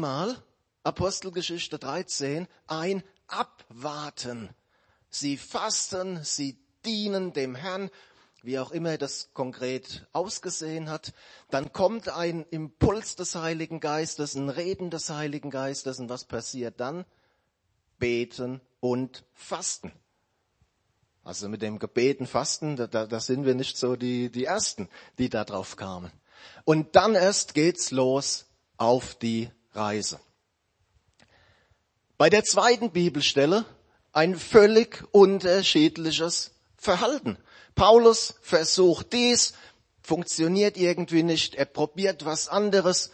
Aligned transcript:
Mal, 0.00 0.36
Apostelgeschichte 0.82 1.78
13, 1.78 2.48
ein 2.66 3.02
Abwarten. 3.26 4.50
Sie 5.10 5.36
fasten, 5.36 6.24
sie 6.24 6.58
dienen 6.84 7.32
dem 7.32 7.54
Herrn, 7.54 7.90
wie 8.42 8.58
auch 8.58 8.70
immer 8.70 8.96
das 8.96 9.30
konkret 9.34 10.06
ausgesehen 10.12 10.88
hat. 10.88 11.12
Dann 11.50 11.72
kommt 11.72 12.08
ein 12.08 12.44
Impuls 12.50 13.16
des 13.16 13.34
Heiligen 13.34 13.80
Geistes, 13.80 14.34
ein 14.34 14.48
Reden 14.48 14.90
des 14.90 15.10
Heiligen 15.10 15.50
Geistes 15.50 16.00
und 16.00 16.08
was 16.08 16.24
passiert 16.24 16.80
dann? 16.80 17.04
Beten 17.98 18.60
und 18.80 19.24
fasten. 19.34 19.92
Also 21.22 21.48
mit 21.48 21.60
dem 21.60 21.78
Gebeten, 21.78 22.26
Fasten, 22.26 22.76
da, 22.76 22.86
da, 22.86 23.06
da 23.06 23.20
sind 23.20 23.44
wir 23.44 23.54
nicht 23.54 23.76
so 23.76 23.94
die, 23.94 24.30
die 24.30 24.46
Ersten, 24.46 24.88
die 25.18 25.28
da 25.28 25.44
drauf 25.44 25.76
kamen. 25.76 26.10
Und 26.64 26.96
dann 26.96 27.14
erst 27.14 27.52
geht's 27.52 27.90
los 27.90 28.46
auf 28.78 29.14
die 29.16 29.50
Reise. 29.72 30.20
Bei 32.18 32.28
der 32.28 32.44
zweiten 32.44 32.90
Bibelstelle 32.90 33.64
ein 34.12 34.36
völlig 34.36 35.04
unterschiedliches 35.12 36.52
Verhalten. 36.76 37.38
Paulus 37.74 38.34
versucht 38.42 39.12
dies, 39.12 39.54
funktioniert 40.02 40.76
irgendwie 40.76 41.22
nicht, 41.22 41.54
er 41.54 41.66
probiert 41.66 42.24
was 42.24 42.48
anderes, 42.48 43.10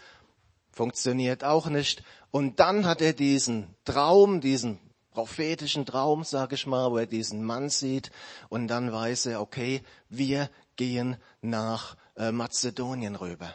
funktioniert 0.73 1.45
auch 1.45 1.67
nicht. 1.67 2.03
Und 2.31 2.59
dann 2.61 2.87
hat 2.87 3.01
er 3.01 3.13
diesen 3.13 3.75
Traum, 3.85 4.41
diesen 4.41 4.79
prophetischen 5.11 5.87
Traum, 5.87 6.25
sag 6.25 6.53
ich 6.53 6.67
mal, 6.67 6.91
wo 6.91 6.99
er 6.99 7.07
diesen 7.07 7.43
Mann 7.45 7.71
sieht 7.71 8.11
und 8.49 8.69
dann 8.69 8.93
weiß 8.93 9.27
er, 9.27 9.41
okay, 9.41 9.83
wir 10.11 10.51
gehen 10.77 11.17
nach 11.41 11.97
äh, 12.17 12.33
Mazedonien 12.33 13.17
rüber. 13.17 13.55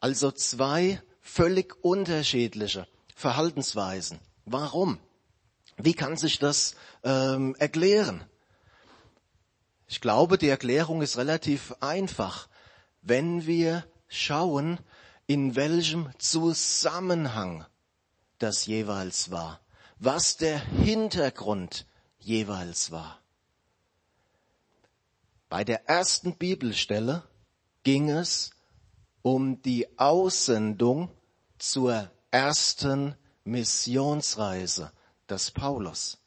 Also 0.00 0.32
zwei 0.32 1.00
völlig 1.22 1.82
unterschiedliche 1.82 2.86
Verhaltensweisen. 3.14 4.18
Warum? 4.44 4.98
Wie 5.76 5.94
kann 5.94 6.16
sich 6.16 6.38
das 6.38 6.74
ähm, 7.02 7.54
erklären? 7.58 8.24
Ich 9.88 10.00
glaube, 10.00 10.36
die 10.36 10.48
Erklärung 10.48 11.00
ist 11.00 11.16
relativ 11.16 11.74
einfach. 11.80 12.48
Wenn 13.00 13.46
wir 13.46 13.86
schauen, 14.08 14.78
in 15.26 15.56
welchem 15.56 16.10
Zusammenhang 16.18 17.64
das 18.38 18.66
jeweils 18.66 19.30
war 19.30 19.62
was 20.04 20.36
der 20.36 20.58
Hintergrund 20.58 21.86
jeweils 22.18 22.90
war. 22.90 23.20
Bei 25.48 25.62
der 25.62 25.88
ersten 25.88 26.34
Bibelstelle 26.36 27.22
ging 27.84 28.10
es 28.10 28.50
um 29.22 29.62
die 29.62 29.86
Aussendung 29.98 31.10
zur 31.58 32.10
ersten 32.30 33.14
Missionsreise 33.44 34.92
des 35.28 35.50
Paulus. 35.50 36.18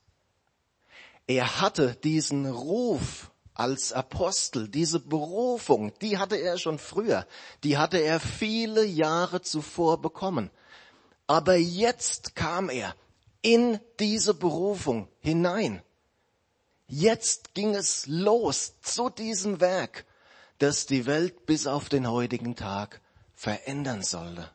Er 1.28 1.62
hatte 1.62 1.96
diesen 1.96 2.46
Ruf 2.46 3.32
als 3.54 3.94
Apostel, 3.94 4.68
diese 4.68 5.00
Berufung, 5.00 5.94
die 6.00 6.18
hatte 6.18 6.36
er 6.36 6.58
schon 6.58 6.78
früher, 6.78 7.26
die 7.64 7.78
hatte 7.78 7.98
er 7.98 8.20
viele 8.20 8.84
Jahre 8.84 9.42
zuvor 9.42 10.02
bekommen. 10.02 10.52
Aber 11.26 11.56
jetzt 11.56 12.36
kam 12.36 12.70
er 12.70 12.96
in 13.42 13.80
diese 14.00 14.34
Berufung 14.34 15.08
hinein. 15.20 15.82
Jetzt 16.88 17.54
ging 17.54 17.74
es 17.74 18.06
los 18.08 18.74
zu 18.82 19.10
diesem 19.10 19.60
Werk, 19.60 20.06
das 20.60 20.86
die 20.86 21.06
Welt 21.06 21.46
bis 21.46 21.68
auf 21.68 21.90
den 21.90 22.10
heutigen 22.10 22.56
Tag 22.56 23.02
verändern 23.34 24.04
sollte. 24.04 24.50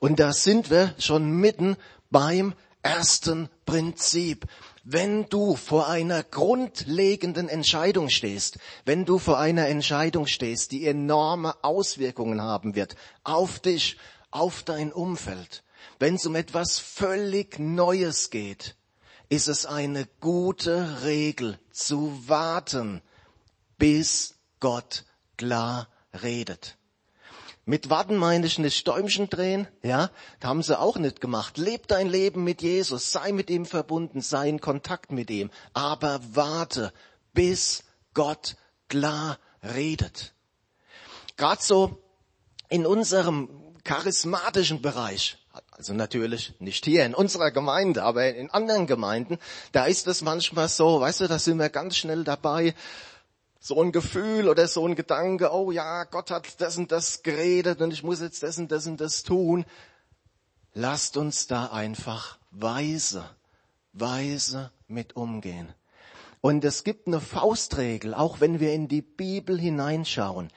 Und 0.00 0.20
da 0.20 0.32
sind 0.32 0.70
wir 0.70 0.94
schon 0.98 1.30
mitten 1.30 1.76
beim 2.10 2.54
ersten 2.82 3.48
Prinzip. 3.64 4.46
Wenn 4.82 5.28
du 5.30 5.56
vor 5.56 5.88
einer 5.88 6.22
grundlegenden 6.22 7.48
Entscheidung 7.48 8.10
stehst, 8.10 8.58
wenn 8.84 9.06
du 9.06 9.18
vor 9.18 9.38
einer 9.38 9.66
Entscheidung 9.68 10.26
stehst, 10.26 10.72
die 10.72 10.86
enorme 10.86 11.54
Auswirkungen 11.64 12.42
haben 12.42 12.74
wird 12.74 12.96
auf 13.22 13.60
dich, 13.60 13.96
auf 14.30 14.62
dein 14.62 14.92
Umfeld, 14.92 15.62
wenn 15.98 16.16
es 16.16 16.26
um 16.26 16.34
etwas 16.34 16.78
völlig 16.78 17.58
Neues 17.58 18.28
geht, 18.28 18.76
ist 19.30 19.48
es 19.48 19.64
eine 19.64 20.06
gute 20.20 21.02
Regel 21.04 21.58
zu 21.70 22.28
warten, 22.28 23.00
bis 23.78 24.33
Gott 24.64 25.04
klar 25.36 25.88
redet. 26.22 26.78
Mit 27.66 27.90
Warten 27.90 28.16
meine 28.16 28.46
ich 28.46 28.58
nicht 28.58 28.88
Däumchen 28.88 29.28
drehen, 29.28 29.68
ja, 29.82 30.08
da 30.40 30.48
haben 30.48 30.62
sie 30.62 30.80
auch 30.80 30.96
nicht 30.96 31.20
gemacht. 31.20 31.58
Leb 31.58 31.86
dein 31.86 32.08
Leben 32.08 32.44
mit 32.44 32.62
Jesus, 32.62 33.12
sei 33.12 33.32
mit 33.32 33.50
ihm 33.50 33.66
verbunden, 33.66 34.22
sei 34.22 34.48
in 34.48 34.62
Kontakt 34.62 35.12
mit 35.12 35.28
ihm, 35.28 35.50
aber 35.74 36.18
warte, 36.32 36.94
bis 37.34 37.84
Gott 38.14 38.56
klar 38.88 39.38
redet. 39.62 40.32
Gerade 41.36 41.60
so 41.60 42.02
in 42.70 42.86
unserem 42.86 43.50
charismatischen 43.84 44.80
Bereich, 44.80 45.36
also 45.72 45.92
natürlich 45.92 46.54
nicht 46.58 46.86
hier 46.86 47.04
in 47.04 47.14
unserer 47.14 47.50
Gemeinde, 47.50 48.02
aber 48.02 48.34
in 48.34 48.48
anderen 48.48 48.86
Gemeinden, 48.86 49.38
da 49.72 49.84
ist 49.84 50.06
es 50.06 50.22
manchmal 50.22 50.70
so, 50.70 51.02
weißt 51.02 51.20
du, 51.20 51.28
da 51.28 51.38
sind 51.38 51.58
wir 51.58 51.68
ganz 51.68 51.98
schnell 51.98 52.24
dabei, 52.24 52.74
so 53.64 53.80
ein 53.80 53.92
Gefühl 53.92 54.50
oder 54.50 54.68
so 54.68 54.86
ein 54.86 54.94
Gedanke, 54.94 55.50
oh 55.50 55.70
ja, 55.70 56.04
Gott 56.04 56.30
hat 56.30 56.60
das 56.60 56.76
und 56.76 56.92
das 56.92 57.22
geredet 57.22 57.80
und 57.80 57.94
ich 57.94 58.02
muss 58.02 58.20
jetzt 58.20 58.42
das 58.42 58.58
und 58.58 58.70
das 58.70 58.86
und 58.86 59.00
das 59.00 59.22
tun. 59.22 59.64
Lasst 60.74 61.16
uns 61.16 61.46
da 61.46 61.68
einfach 61.68 62.38
weise, 62.50 63.24
weise 63.94 64.70
mit 64.86 65.16
umgehen. 65.16 65.72
Und 66.42 66.62
es 66.62 66.84
gibt 66.84 67.06
eine 67.06 67.20
Faustregel, 67.20 68.12
auch 68.12 68.40
wenn 68.40 68.60
wir 68.60 68.74
in 68.74 68.86
die 68.86 69.00
Bibel 69.00 69.58
hineinschauen. 69.58 70.50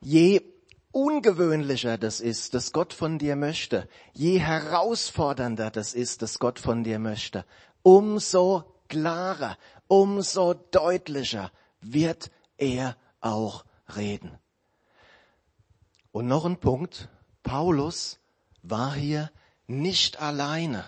Je 0.00 0.42
ungewöhnlicher 0.90 1.96
das 1.96 2.18
ist, 2.18 2.54
dass 2.54 2.72
Gott 2.72 2.92
von 2.92 3.20
dir 3.20 3.36
möchte, 3.36 3.88
je 4.14 4.40
herausfordernder 4.40 5.70
das 5.70 5.94
ist, 5.94 6.22
dass 6.22 6.40
Gott 6.40 6.58
von 6.58 6.82
dir 6.82 6.98
möchte, 6.98 7.44
umso 7.84 8.64
klarer, 8.88 9.56
umso 9.86 10.54
deutlicher 10.54 11.52
wird 11.80 12.32
er 12.58 12.96
auch 13.20 13.64
reden. 13.96 14.38
Und 16.12 16.26
noch 16.26 16.44
ein 16.44 16.58
Punkt, 16.58 17.08
Paulus 17.42 18.18
war 18.62 18.94
hier 18.94 19.30
nicht 19.66 20.20
alleine. 20.20 20.84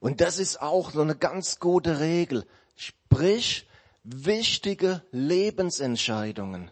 Und 0.00 0.20
das 0.20 0.38
ist 0.38 0.60
auch 0.60 0.90
so 0.90 1.02
eine 1.02 1.14
ganz 1.14 1.58
gute 1.60 2.00
Regel. 2.00 2.46
Sprich 2.74 3.68
wichtige 4.02 5.02
Lebensentscheidungen 5.12 6.70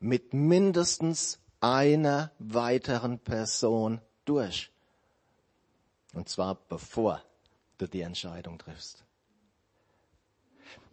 mit 0.00 0.34
mindestens 0.34 1.38
einer 1.60 2.32
weiteren 2.38 3.18
Person 3.18 4.00
durch. 4.24 4.70
Und 6.12 6.28
zwar 6.28 6.54
bevor 6.54 7.22
du 7.78 7.86
die 7.86 8.00
Entscheidung 8.00 8.58
triffst. 8.58 9.05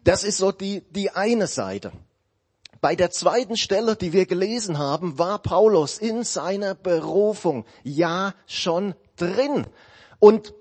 Das 0.04 0.22
ist 0.22 0.36
so 0.36 0.52
die, 0.52 0.82
die 0.90 1.10
eine 1.10 1.46
Seite. 1.46 1.92
Bei 2.80 2.94
der 2.94 3.10
zweiten 3.10 3.56
Stelle, 3.56 3.96
die 3.96 4.12
wir 4.12 4.26
gelesen 4.26 4.78
haben, 4.78 5.18
war 5.18 5.38
Paulus 5.38 5.98
in 5.98 6.22
seiner 6.22 6.74
Berufung 6.74 7.64
ja 7.82 8.34
schon 8.46 8.94
drin. 9.16 9.66
Und 10.18 10.54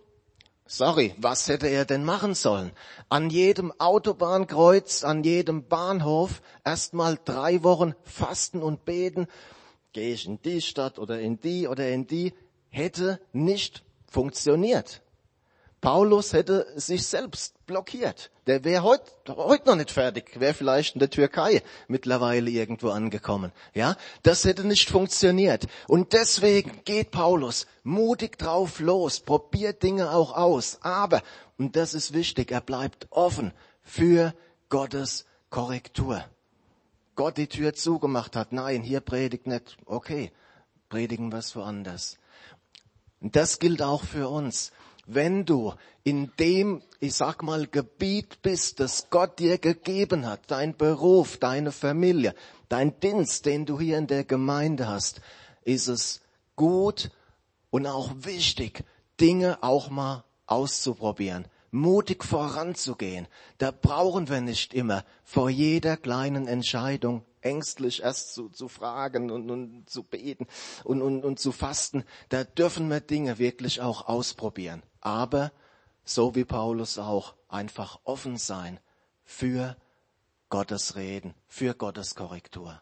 Sorry, 0.65 1.13
was 1.17 1.49
hätte 1.49 1.67
er 1.67 1.85
denn 1.85 2.03
machen 2.03 2.33
sollen? 2.33 2.71
An 3.09 3.29
jedem 3.29 3.71
Autobahnkreuz, 3.79 5.03
an 5.03 5.23
jedem 5.23 5.67
Bahnhof 5.67 6.41
erstmal 6.63 7.19
drei 7.23 7.61
Wochen 7.61 7.93
fasten 8.03 8.63
und 8.63 8.85
beten. 8.85 9.27
Gehe 9.91 10.13
ich 10.13 10.25
in 10.25 10.41
die 10.41 10.61
Stadt 10.61 10.97
oder 10.97 11.19
in 11.19 11.39
die 11.39 11.67
oder 11.67 11.89
in 11.89 12.07
die, 12.07 12.33
hätte 12.69 13.19
nicht 13.33 13.83
funktioniert. 14.07 15.03
Paulus 15.83 16.31
hätte 16.31 16.65
sich 16.77 17.05
selbst 17.05 17.65
blockiert. 17.65 18.31
Der 18.47 18.63
wäre 18.63 18.83
heute 18.83 19.11
heut 19.27 19.65
noch 19.65 19.75
nicht 19.75 19.91
fertig, 19.91 20.39
wäre 20.39 20.53
vielleicht 20.53 20.95
in 20.95 20.99
der 20.99 21.09
Türkei 21.09 21.61
mittlerweile 21.89 22.49
irgendwo 22.49 22.91
angekommen. 22.91 23.51
Ja, 23.73 23.97
das 24.21 24.45
hätte 24.45 24.65
nicht 24.65 24.89
funktioniert. 24.89 25.67
Und 25.89 26.13
deswegen 26.13 26.85
geht 26.85 27.11
Paulus 27.11 27.67
mutig 27.83 28.37
drauf 28.37 28.79
los, 28.79 29.19
probiert 29.19 29.83
Dinge 29.83 30.11
auch 30.11 30.31
aus. 30.37 30.77
Aber, 30.83 31.21
und 31.57 31.75
das 31.75 31.93
ist 31.93 32.13
wichtig, 32.13 32.51
er 32.51 32.61
bleibt 32.61 33.07
offen 33.09 33.51
für 33.81 34.33
Gottes 34.69 35.25
Korrektur. 35.49 36.23
Gott 37.17 37.35
die 37.35 37.47
Tür 37.47 37.73
zugemacht 37.73 38.37
hat. 38.37 38.53
Nein, 38.53 38.83
hier 38.83 39.01
predigt 39.01 39.47
nicht. 39.47 39.75
Okay, 39.83 40.31
predigen 40.87 41.33
was 41.33 41.57
woanders. 41.57 42.19
Und 43.19 43.35
das 43.35 43.59
gilt 43.59 43.81
auch 43.81 44.05
für 44.05 44.29
uns 44.29 44.71
wenn 45.05 45.45
du 45.45 45.73
in 46.03 46.31
dem, 46.39 46.81
ich 46.99 47.15
sag 47.15 47.43
mal, 47.43 47.67
Gebiet 47.67 48.41
bist, 48.41 48.79
das 48.79 49.09
Gott 49.09 49.39
dir 49.39 49.57
gegeben 49.57 50.25
hat, 50.25 50.41
dein 50.47 50.75
Beruf, 50.75 51.37
deine 51.37 51.71
Familie, 51.71 52.35
dein 52.69 52.99
Dienst, 52.99 53.45
den 53.45 53.65
du 53.65 53.79
hier 53.79 53.97
in 53.97 54.07
der 54.07 54.23
Gemeinde 54.23 54.87
hast, 54.87 55.21
ist 55.63 55.87
es 55.87 56.21
gut, 56.55 57.09
und 57.73 57.87
auch 57.87 58.11
wichtig, 58.19 58.83
Dinge 59.19 59.57
auch 59.63 59.89
mal 59.89 60.23
auszuprobieren, 60.45 61.47
mutig 61.71 62.23
voranzugehen. 62.23 63.27
Da 63.57 63.71
brauchen 63.71 64.29
wir 64.29 64.41
nicht 64.41 64.75
immer 64.75 65.03
vor 65.23 65.49
jeder 65.49 65.97
kleinen 65.97 66.45
Entscheidung 66.45 67.25
ängstlich 67.41 68.03
erst 68.03 68.35
zu, 68.35 68.49
zu 68.49 68.67
fragen 68.67 69.31
und, 69.31 69.49
und 69.49 69.89
zu 69.89 70.03
beten 70.03 70.45
und, 70.83 71.01
und, 71.01 71.25
und 71.25 71.39
zu 71.39 71.51
fasten. 71.51 72.03
Da 72.29 72.43
dürfen 72.43 72.89
wir 72.89 72.99
Dinge 72.99 73.39
wirklich 73.39 73.81
auch 73.81 74.07
ausprobieren. 74.07 74.83
Aber 75.03 75.51
so 76.05 76.33
wie 76.33 76.45
Paulus 76.45 76.97
auch 76.97 77.33
einfach 77.49 77.99
offen 78.05 78.37
sein 78.37 78.79
für 79.25 79.75
Gottes 80.49 80.95
Reden, 80.95 81.33
für 81.45 81.73
Gottes 81.73 82.15
Korrektur. 82.15 82.81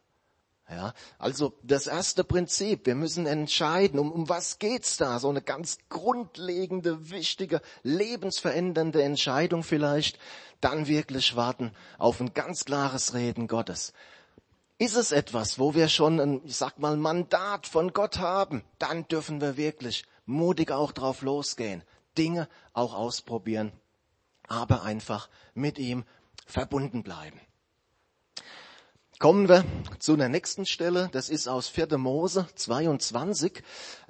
Ja, 0.70 0.94
also 1.18 1.54
das 1.64 1.88
erste 1.88 2.24
Prinzip, 2.24 2.86
wir 2.86 2.94
müssen 2.94 3.26
entscheiden, 3.26 4.00
um, 4.00 4.12
um 4.12 4.30
was 4.30 4.60
geht's 4.60 4.98
da? 4.98 5.20
So 5.20 5.30
eine 5.30 5.42
ganz 5.42 5.80
grundlegende, 5.90 7.10
wichtige, 7.10 7.60
lebensverändernde 7.82 9.02
Entscheidung 9.02 9.64
vielleicht. 9.64 10.20
Dann 10.62 10.88
wirklich 10.88 11.36
warten 11.36 11.72
auf 11.98 12.22
ein 12.22 12.36
ganz 12.36 12.66
klares 12.66 13.16
Reden 13.16 13.48
Gottes. 13.48 13.94
Ist 14.78 14.96
es 14.96 15.12
etwas, 15.12 15.58
wo 15.58 15.74
wir 15.74 15.90
schon 15.90 16.20
ein, 16.20 16.42
ich 16.46 16.56
sag 16.56 16.78
mal, 16.78 16.96
Mandat 16.98 17.68
von 17.68 17.94
Gott 17.94 18.20
haben, 18.20 18.64
dann 18.78 19.08
dürfen 19.08 19.42
wir 19.42 19.58
wirklich 19.58 20.06
mutig 20.26 20.72
auch 20.72 20.92
drauf 20.92 21.22
losgehen, 21.22 21.84
Dinge 22.22 22.48
auch 22.74 22.94
ausprobieren, 22.94 23.72
aber 24.48 24.84
einfach 24.84 25.28
mit 25.56 25.80
ihm 25.80 26.04
verbunden 26.46 27.02
bleiben. 27.02 27.42
Kommen 29.18 29.50
wir 29.50 29.66
zu 29.98 30.16
der 30.16 30.30
nächsten 30.30 30.68
Stelle, 30.68 31.10
das 31.14 31.30
ist 31.30 31.48
aus 31.48 31.68
4. 31.68 31.98
Mose 31.98 32.48
22. 32.54 33.64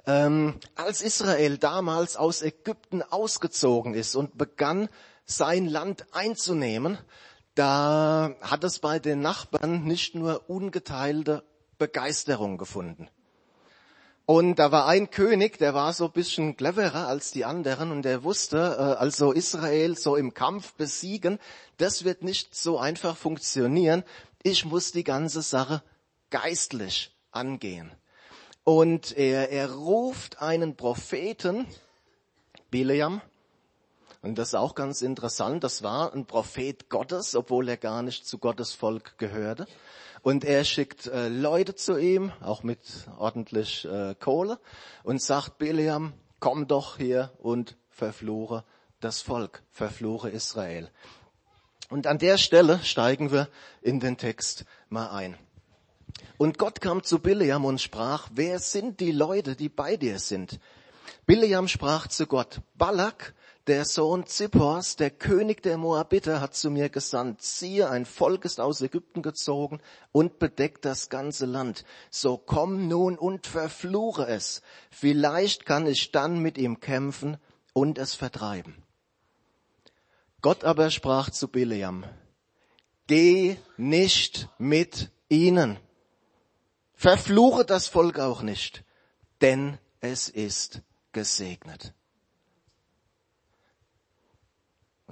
Ähm, 0.06 0.58
als 0.74 1.00
Israel 1.00 1.56
damals 1.56 2.18
aus 2.18 2.42
Ägypten 2.42 3.02
ausgezogen 3.02 3.94
ist 3.94 4.14
und 4.14 4.36
begann, 4.36 4.90
sein 5.24 5.66
Land 5.66 6.04
einzunehmen, 6.12 6.98
da 7.54 8.34
hat 8.42 8.62
es 8.64 8.78
bei 8.78 8.98
den 8.98 9.20
Nachbarn 9.20 9.84
nicht 9.84 10.14
nur 10.14 10.50
ungeteilte 10.50 11.44
Begeisterung 11.78 12.58
gefunden. 12.58 13.08
Und 14.34 14.58
da 14.58 14.72
war 14.72 14.86
ein 14.86 15.10
König, 15.10 15.58
der 15.58 15.74
war 15.74 15.92
so 15.92 16.06
ein 16.06 16.12
bisschen 16.12 16.56
cleverer 16.56 17.06
als 17.06 17.32
die 17.32 17.44
anderen 17.44 17.90
und 17.92 18.00
der 18.00 18.24
wusste, 18.24 18.56
äh, 18.56 18.98
also 18.98 19.30
Israel 19.30 19.98
so 19.98 20.16
im 20.16 20.32
Kampf 20.32 20.72
besiegen, 20.72 21.38
das 21.76 22.04
wird 22.04 22.22
nicht 22.22 22.54
so 22.54 22.78
einfach 22.78 23.14
funktionieren. 23.14 24.04
Ich 24.42 24.64
muss 24.64 24.90
die 24.90 25.04
ganze 25.04 25.42
Sache 25.42 25.82
geistlich 26.30 27.14
angehen. 27.30 27.92
Und 28.64 29.14
er, 29.18 29.50
er 29.50 29.70
ruft 29.70 30.40
einen 30.40 30.76
Propheten, 30.76 31.66
Bileam, 32.70 33.20
und 34.22 34.38
das 34.38 34.48
ist 34.48 34.54
auch 34.54 34.74
ganz 34.74 35.02
interessant, 35.02 35.62
das 35.62 35.82
war 35.82 36.14
ein 36.14 36.24
Prophet 36.24 36.88
Gottes, 36.88 37.36
obwohl 37.36 37.68
er 37.68 37.76
gar 37.76 38.00
nicht 38.00 38.26
zu 38.26 38.38
Gottes 38.38 38.72
Volk 38.72 39.18
gehörte. 39.18 39.66
Und 40.22 40.44
er 40.44 40.64
schickt 40.64 41.06
äh, 41.08 41.28
Leute 41.28 41.74
zu 41.74 41.98
ihm, 41.98 42.32
auch 42.40 42.62
mit 42.62 42.78
ordentlich 43.18 43.84
äh, 43.84 44.14
Kohle, 44.18 44.58
und 45.02 45.20
sagt, 45.20 45.58
Biliam, 45.58 46.12
komm 46.38 46.68
doch 46.68 46.96
hier 46.96 47.32
und 47.38 47.76
verfluche 47.90 48.64
das 49.00 49.20
Volk, 49.20 49.62
verfluche 49.70 50.30
Israel. 50.30 50.90
Und 51.90 52.06
an 52.06 52.18
der 52.18 52.38
Stelle 52.38 52.78
steigen 52.84 53.32
wir 53.32 53.48
in 53.82 54.00
den 54.00 54.16
Text 54.16 54.64
mal 54.88 55.10
ein. 55.10 55.36
Und 56.38 56.56
Gott 56.56 56.80
kam 56.80 57.02
zu 57.02 57.18
Biliam 57.18 57.64
und 57.64 57.80
sprach, 57.80 58.28
wer 58.32 58.60
sind 58.60 59.00
die 59.00 59.12
Leute, 59.12 59.56
die 59.56 59.68
bei 59.68 59.96
dir 59.96 60.18
sind? 60.18 60.60
Biliam 61.26 61.68
sprach 61.68 62.06
zu 62.06 62.26
Gott, 62.26 62.60
Balak, 62.76 63.34
der 63.66 63.84
Sohn 63.84 64.26
Zippors, 64.26 64.96
der 64.96 65.10
König 65.10 65.62
der 65.62 65.78
Moabiter, 65.78 66.40
hat 66.40 66.54
zu 66.54 66.70
mir 66.70 66.88
gesandt, 66.88 67.42
siehe, 67.42 67.88
ein 67.88 68.06
Volk 68.06 68.44
ist 68.44 68.60
aus 68.60 68.80
Ägypten 68.80 69.22
gezogen 69.22 69.80
und 70.10 70.38
bedeckt 70.38 70.84
das 70.84 71.08
ganze 71.08 71.46
Land. 71.46 71.84
So 72.10 72.36
komm 72.36 72.88
nun 72.88 73.16
und 73.16 73.46
verfluche 73.46 74.26
es. 74.26 74.62
Vielleicht 74.90 75.64
kann 75.64 75.86
ich 75.86 76.10
dann 76.10 76.38
mit 76.38 76.58
ihm 76.58 76.80
kämpfen 76.80 77.36
und 77.72 77.98
es 77.98 78.14
vertreiben. 78.14 78.82
Gott 80.40 80.64
aber 80.64 80.90
sprach 80.90 81.30
zu 81.30 81.46
Bileam, 81.46 82.04
geh 83.06 83.56
nicht 83.76 84.48
mit 84.58 85.12
ihnen. 85.28 85.78
Verfluche 86.94 87.64
das 87.64 87.86
Volk 87.86 88.18
auch 88.18 88.42
nicht, 88.42 88.84
denn 89.40 89.78
es 90.00 90.28
ist 90.28 90.82
gesegnet. 91.12 91.94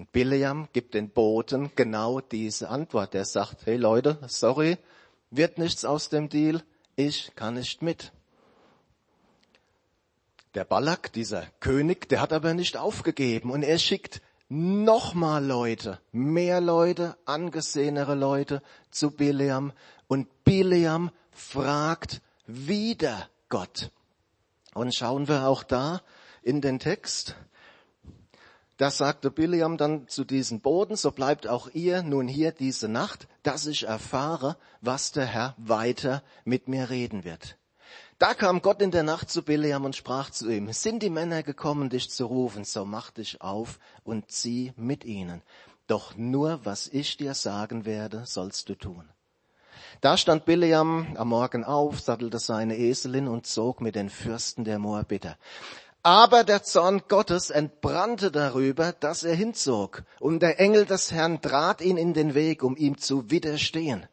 Und 0.00 0.12
Bileam 0.12 0.66
gibt 0.72 0.94
den 0.94 1.10
Boten 1.10 1.72
genau 1.76 2.22
diese 2.22 2.70
Antwort. 2.70 3.14
Er 3.14 3.26
sagt, 3.26 3.66
hey 3.66 3.76
Leute, 3.76 4.16
sorry, 4.28 4.78
wird 5.30 5.58
nichts 5.58 5.84
aus 5.84 6.08
dem 6.08 6.30
Deal, 6.30 6.62
ich 6.96 7.32
kann 7.36 7.52
nicht 7.52 7.82
mit. 7.82 8.10
Der 10.54 10.64
Balak, 10.64 11.12
dieser 11.12 11.44
König, 11.60 12.08
der 12.08 12.22
hat 12.22 12.32
aber 12.32 12.54
nicht 12.54 12.78
aufgegeben 12.78 13.50
und 13.50 13.62
er 13.62 13.78
schickt 13.78 14.22
nochmal 14.48 15.44
Leute, 15.44 16.00
mehr 16.12 16.62
Leute, 16.62 17.18
angesehenere 17.26 18.14
Leute 18.14 18.62
zu 18.90 19.10
Bileam 19.10 19.70
und 20.08 20.44
Bileam 20.44 21.10
fragt 21.30 22.22
wieder 22.46 23.28
Gott. 23.50 23.90
Und 24.72 24.94
schauen 24.94 25.28
wir 25.28 25.46
auch 25.46 25.62
da 25.62 26.00
in 26.42 26.62
den 26.62 26.78
Text. 26.78 27.36
Da 28.80 28.90
sagte 28.90 29.30
Biliam 29.30 29.76
dann 29.76 30.08
zu 30.08 30.24
diesem 30.24 30.60
Boden, 30.60 30.96
so 30.96 31.10
bleibt 31.10 31.46
auch 31.46 31.68
ihr 31.74 32.02
nun 32.02 32.26
hier 32.26 32.50
diese 32.50 32.88
Nacht, 32.88 33.28
dass 33.42 33.66
ich 33.66 33.82
erfahre, 33.82 34.56
was 34.80 35.12
der 35.12 35.26
Herr 35.26 35.54
weiter 35.58 36.22
mit 36.44 36.66
mir 36.66 36.88
reden 36.88 37.22
wird. 37.22 37.58
Da 38.18 38.32
kam 38.32 38.62
Gott 38.62 38.80
in 38.80 38.90
der 38.90 39.02
Nacht 39.02 39.28
zu 39.28 39.42
Biliam 39.42 39.84
und 39.84 39.96
sprach 39.96 40.30
zu 40.30 40.48
ihm, 40.48 40.72
sind 40.72 41.02
die 41.02 41.10
Männer 41.10 41.42
gekommen, 41.42 41.90
dich 41.90 42.08
zu 42.08 42.24
rufen, 42.24 42.64
so 42.64 42.86
mach 42.86 43.10
dich 43.10 43.42
auf 43.42 43.78
und 44.02 44.30
zieh 44.30 44.72
mit 44.76 45.04
ihnen. 45.04 45.42
Doch 45.86 46.16
nur, 46.16 46.64
was 46.64 46.88
ich 46.88 47.18
dir 47.18 47.34
sagen 47.34 47.84
werde, 47.84 48.22
sollst 48.24 48.70
du 48.70 48.76
tun. 48.76 49.06
Da 50.00 50.16
stand 50.16 50.46
Biliam 50.46 51.18
am 51.18 51.28
Morgen 51.28 51.64
auf, 51.64 52.00
sattelte 52.00 52.38
seine 52.38 52.78
Eselin 52.78 53.28
und 53.28 53.46
zog 53.46 53.82
mit 53.82 53.94
den 53.94 54.08
Fürsten 54.08 54.64
der 54.64 54.78
Moabiter. 54.78 55.36
Aber 56.02 56.44
der 56.44 56.62
Zorn 56.62 57.02
Gottes 57.08 57.50
entbrannte 57.50 58.30
darüber, 58.30 58.92
dass 58.92 59.22
er 59.22 59.34
hinzog, 59.34 60.02
und 60.18 60.40
der 60.40 60.58
Engel 60.58 60.86
des 60.86 61.12
Herrn 61.12 61.42
trat 61.42 61.82
ihn 61.82 61.98
in 61.98 62.14
den 62.14 62.34
Weg, 62.34 62.62
um 62.62 62.76
ihm 62.76 62.96
zu 62.96 63.30
widerstehen. 63.30 64.06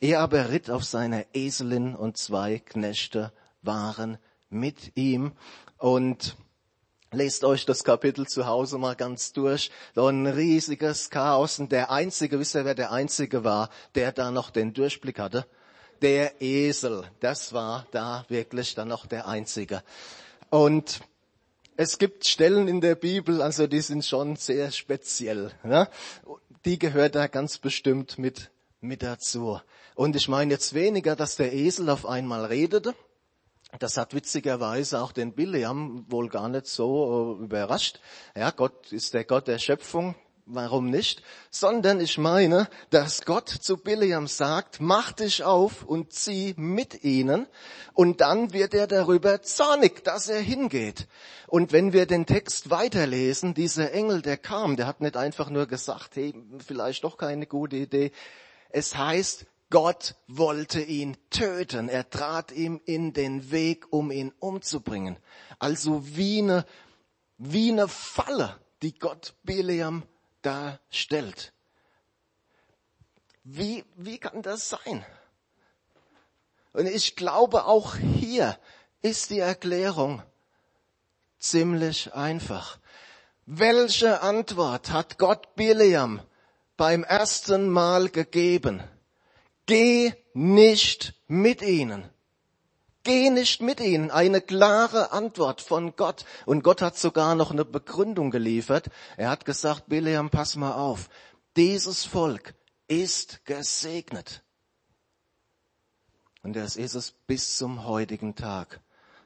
Er 0.00 0.20
aber 0.20 0.50
ritt 0.50 0.70
auf 0.70 0.84
seiner 0.84 1.24
Eselin 1.34 1.94
und 1.94 2.16
zwei 2.16 2.60
Knechte 2.60 3.32
waren 3.62 4.18
mit 4.48 4.96
ihm. 4.96 5.32
Und 5.76 6.36
lest 7.10 7.44
euch 7.44 7.66
das 7.66 7.82
Kapitel 7.84 8.26
zu 8.26 8.46
Hause 8.46 8.78
mal 8.78 8.94
ganz 8.94 9.32
durch. 9.32 9.70
So 9.94 10.06
ein 10.06 10.26
riesiges 10.26 11.10
Chaos. 11.10 11.58
Und 11.58 11.72
der 11.72 11.90
Einzige, 11.90 12.38
wisst 12.38 12.54
ihr, 12.54 12.64
wer 12.64 12.76
der 12.76 12.92
Einzige 12.92 13.42
war, 13.42 13.70
der 13.96 14.12
da 14.12 14.30
noch 14.30 14.50
den 14.50 14.72
Durchblick 14.72 15.18
hatte? 15.18 15.46
Der 16.00 16.40
Esel. 16.40 17.04
Das 17.18 17.52
war 17.52 17.86
da 17.90 18.24
wirklich 18.28 18.76
dann 18.76 18.88
noch 18.88 19.06
der 19.06 19.26
Einzige. 19.26 19.82
Und 20.48 21.00
es 21.78 21.98
gibt 21.98 22.26
Stellen 22.26 22.66
in 22.66 22.80
der 22.80 22.96
Bibel, 22.96 23.40
also 23.40 23.68
die 23.68 23.80
sind 23.80 24.04
schon 24.04 24.34
sehr 24.34 24.72
speziell. 24.72 25.52
Ne? 25.62 25.88
Die 26.64 26.76
gehört 26.76 27.14
da 27.14 27.28
ganz 27.28 27.58
bestimmt 27.58 28.18
mit, 28.18 28.50
mit 28.80 29.04
dazu. 29.04 29.60
Und 29.94 30.16
ich 30.16 30.26
meine 30.26 30.52
jetzt 30.52 30.74
weniger, 30.74 31.14
dass 31.14 31.36
der 31.36 31.52
Esel 31.52 31.88
auf 31.88 32.04
einmal 32.04 32.46
redete. 32.46 32.96
Das 33.78 33.96
hat 33.96 34.12
witzigerweise 34.12 35.00
auch 35.00 35.12
den 35.12 35.34
Biliam 35.34 36.04
wohl 36.08 36.28
gar 36.28 36.48
nicht 36.48 36.66
so 36.66 37.38
äh, 37.38 37.44
überrascht. 37.44 38.00
Ja, 38.34 38.50
Gott 38.50 38.90
ist 38.90 39.14
der 39.14 39.22
Gott 39.22 39.46
der 39.46 39.60
Schöpfung, 39.60 40.16
warum 40.48 40.90
nicht, 40.90 41.22
sondern 41.50 42.00
ich 42.00 42.18
meine, 42.18 42.68
dass 42.90 43.24
Gott 43.24 43.48
zu 43.48 43.76
Biliam 43.76 44.26
sagt, 44.26 44.80
mach 44.80 45.12
dich 45.12 45.44
auf 45.44 45.84
und 45.84 46.12
zieh 46.12 46.54
mit 46.56 47.04
ihnen 47.04 47.46
und 47.94 48.20
dann 48.20 48.52
wird 48.52 48.74
er 48.74 48.86
darüber 48.86 49.42
zornig, 49.42 50.04
dass 50.04 50.28
er 50.28 50.40
hingeht. 50.40 51.06
Und 51.46 51.72
wenn 51.72 51.92
wir 51.92 52.06
den 52.06 52.26
Text 52.26 52.70
weiterlesen, 52.70 53.54
dieser 53.54 53.92
Engel, 53.92 54.22
der 54.22 54.36
kam, 54.36 54.76
der 54.76 54.86
hat 54.86 55.00
nicht 55.00 55.16
einfach 55.16 55.50
nur 55.50 55.66
gesagt, 55.66 56.16
hey, 56.16 56.34
vielleicht 56.66 57.04
doch 57.04 57.16
keine 57.16 57.46
gute 57.46 57.76
Idee. 57.76 58.12
Es 58.70 58.96
heißt, 58.96 59.46
Gott 59.70 60.14
wollte 60.26 60.80
ihn 60.80 61.16
töten. 61.30 61.88
Er 61.88 62.08
trat 62.08 62.52
ihm 62.52 62.80
in 62.86 63.12
den 63.12 63.50
Weg, 63.50 63.86
um 63.90 64.10
ihn 64.10 64.32
umzubringen. 64.38 65.18
Also 65.58 66.16
wie 66.16 66.40
eine, 66.40 66.64
wie 67.36 67.70
eine 67.70 67.88
Falle, 67.88 68.56
die 68.82 68.98
Gott 68.98 69.34
Biliam 69.42 70.04
darstellt. 70.48 71.52
Wie, 73.44 73.84
wie 73.96 74.18
kann 74.18 74.40
das 74.42 74.70
sein? 74.70 75.04
Und 76.72 76.86
ich 76.86 77.16
glaube, 77.16 77.66
auch 77.66 77.96
hier 77.96 78.58
ist 79.02 79.28
die 79.30 79.40
Erklärung 79.40 80.22
ziemlich 81.38 82.14
einfach. 82.14 82.78
Welche 83.44 84.22
Antwort 84.22 84.90
hat 84.90 85.18
Gott 85.18 85.54
Bileam 85.54 86.22
beim 86.76 87.04
ersten 87.04 87.68
Mal 87.68 88.08
gegeben? 88.08 88.82
Geh 89.66 90.14
nicht 90.32 91.14
mit 91.26 91.60
ihnen. 91.60 92.08
Geh 93.04 93.30
nicht 93.30 93.62
mit 93.62 93.80
ihnen. 93.80 94.10
Eine 94.10 94.40
klare 94.40 95.12
Antwort 95.12 95.60
von 95.60 95.96
Gott. 95.96 96.24
Und 96.46 96.62
Gott 96.62 96.82
hat 96.82 96.98
sogar 96.98 97.34
noch 97.34 97.50
eine 97.50 97.64
Begründung 97.64 98.30
geliefert. 98.30 98.90
Er 99.16 99.30
hat 99.30 99.44
gesagt, 99.44 99.88
Bileam, 99.88 100.30
pass 100.30 100.56
mal 100.56 100.74
auf. 100.74 101.08
Dieses 101.56 102.04
Volk 102.04 102.54
ist 102.86 103.44
gesegnet. 103.44 104.42
Und 106.42 106.54
das 106.54 106.76
ist 106.76 106.94
es 106.94 107.12
bis 107.12 107.56
zum 107.56 107.84
heutigen 107.84 108.34
Tag. 108.34 108.80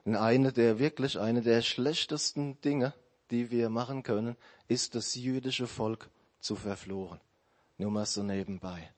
Und 0.05 0.17
eine 0.17 0.53
der 0.53 0.79
wirklich, 0.79 1.19
eine 1.19 1.43
der 1.43 1.63
schlechtesten 1.63 2.61
Dinge, 2.61 2.95
die 3.31 3.51
wir 3.51 3.69
machen 3.69 4.03
können, 4.03 4.37
ist 4.69 4.95
das 4.95 5.15
jüdische 5.15 5.67
Volk 5.67 6.11
zu 6.41 6.57
verfluchen. 6.57 7.21
Nur 7.79 7.91
mal 7.91 8.07
so 8.07 8.23
nebenbei. 8.23 8.93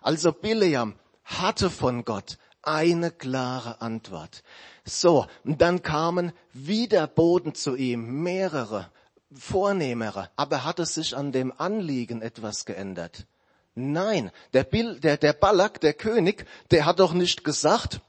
Also 0.00 0.32
Bileam 0.32 0.94
hatte 1.24 1.70
von 1.70 2.04
Gott 2.04 2.38
eine 2.62 3.10
klare 3.10 3.80
Antwort. 3.80 4.42
So, 4.84 5.26
und 5.44 5.60
dann 5.60 5.82
kamen 5.82 6.32
wieder 6.52 7.06
Boden 7.06 7.54
zu 7.54 7.76
ihm, 7.76 8.22
mehrere, 8.22 8.90
vornehmere, 9.32 10.30
aber 10.36 10.64
hat 10.64 10.78
es 10.78 10.94
sich 10.94 11.16
an 11.16 11.32
dem 11.32 11.52
Anliegen 11.56 12.22
etwas 12.22 12.64
geändert? 12.64 13.26
Nein, 13.74 14.30
der, 14.52 14.64
Bil, 14.64 14.98
der, 15.00 15.16
der 15.16 15.32
Balak, 15.32 15.80
der 15.80 15.94
König, 15.94 16.46
der 16.70 16.86
hat 16.86 17.00
doch 17.00 17.12
nicht 17.12 17.44
gesagt, 17.44 18.00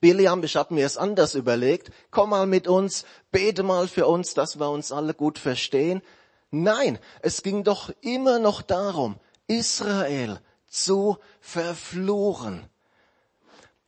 Biliam, 0.00 0.42
ich 0.42 0.56
habe 0.56 0.74
mir 0.74 0.86
es 0.86 0.96
anders 0.96 1.34
überlegt, 1.34 1.90
komm 2.10 2.30
mal 2.30 2.46
mit 2.46 2.68
uns, 2.68 3.04
bete 3.30 3.62
mal 3.62 3.88
für 3.88 4.06
uns, 4.06 4.34
dass 4.34 4.58
wir 4.58 4.68
uns 4.70 4.92
alle 4.92 5.14
gut 5.14 5.38
verstehen. 5.38 6.02
Nein, 6.50 6.98
es 7.20 7.42
ging 7.42 7.64
doch 7.64 7.90
immer 8.00 8.38
noch 8.38 8.62
darum, 8.62 9.16
Israel 9.46 10.40
zu 10.68 11.18
verfluchen. 11.40 12.68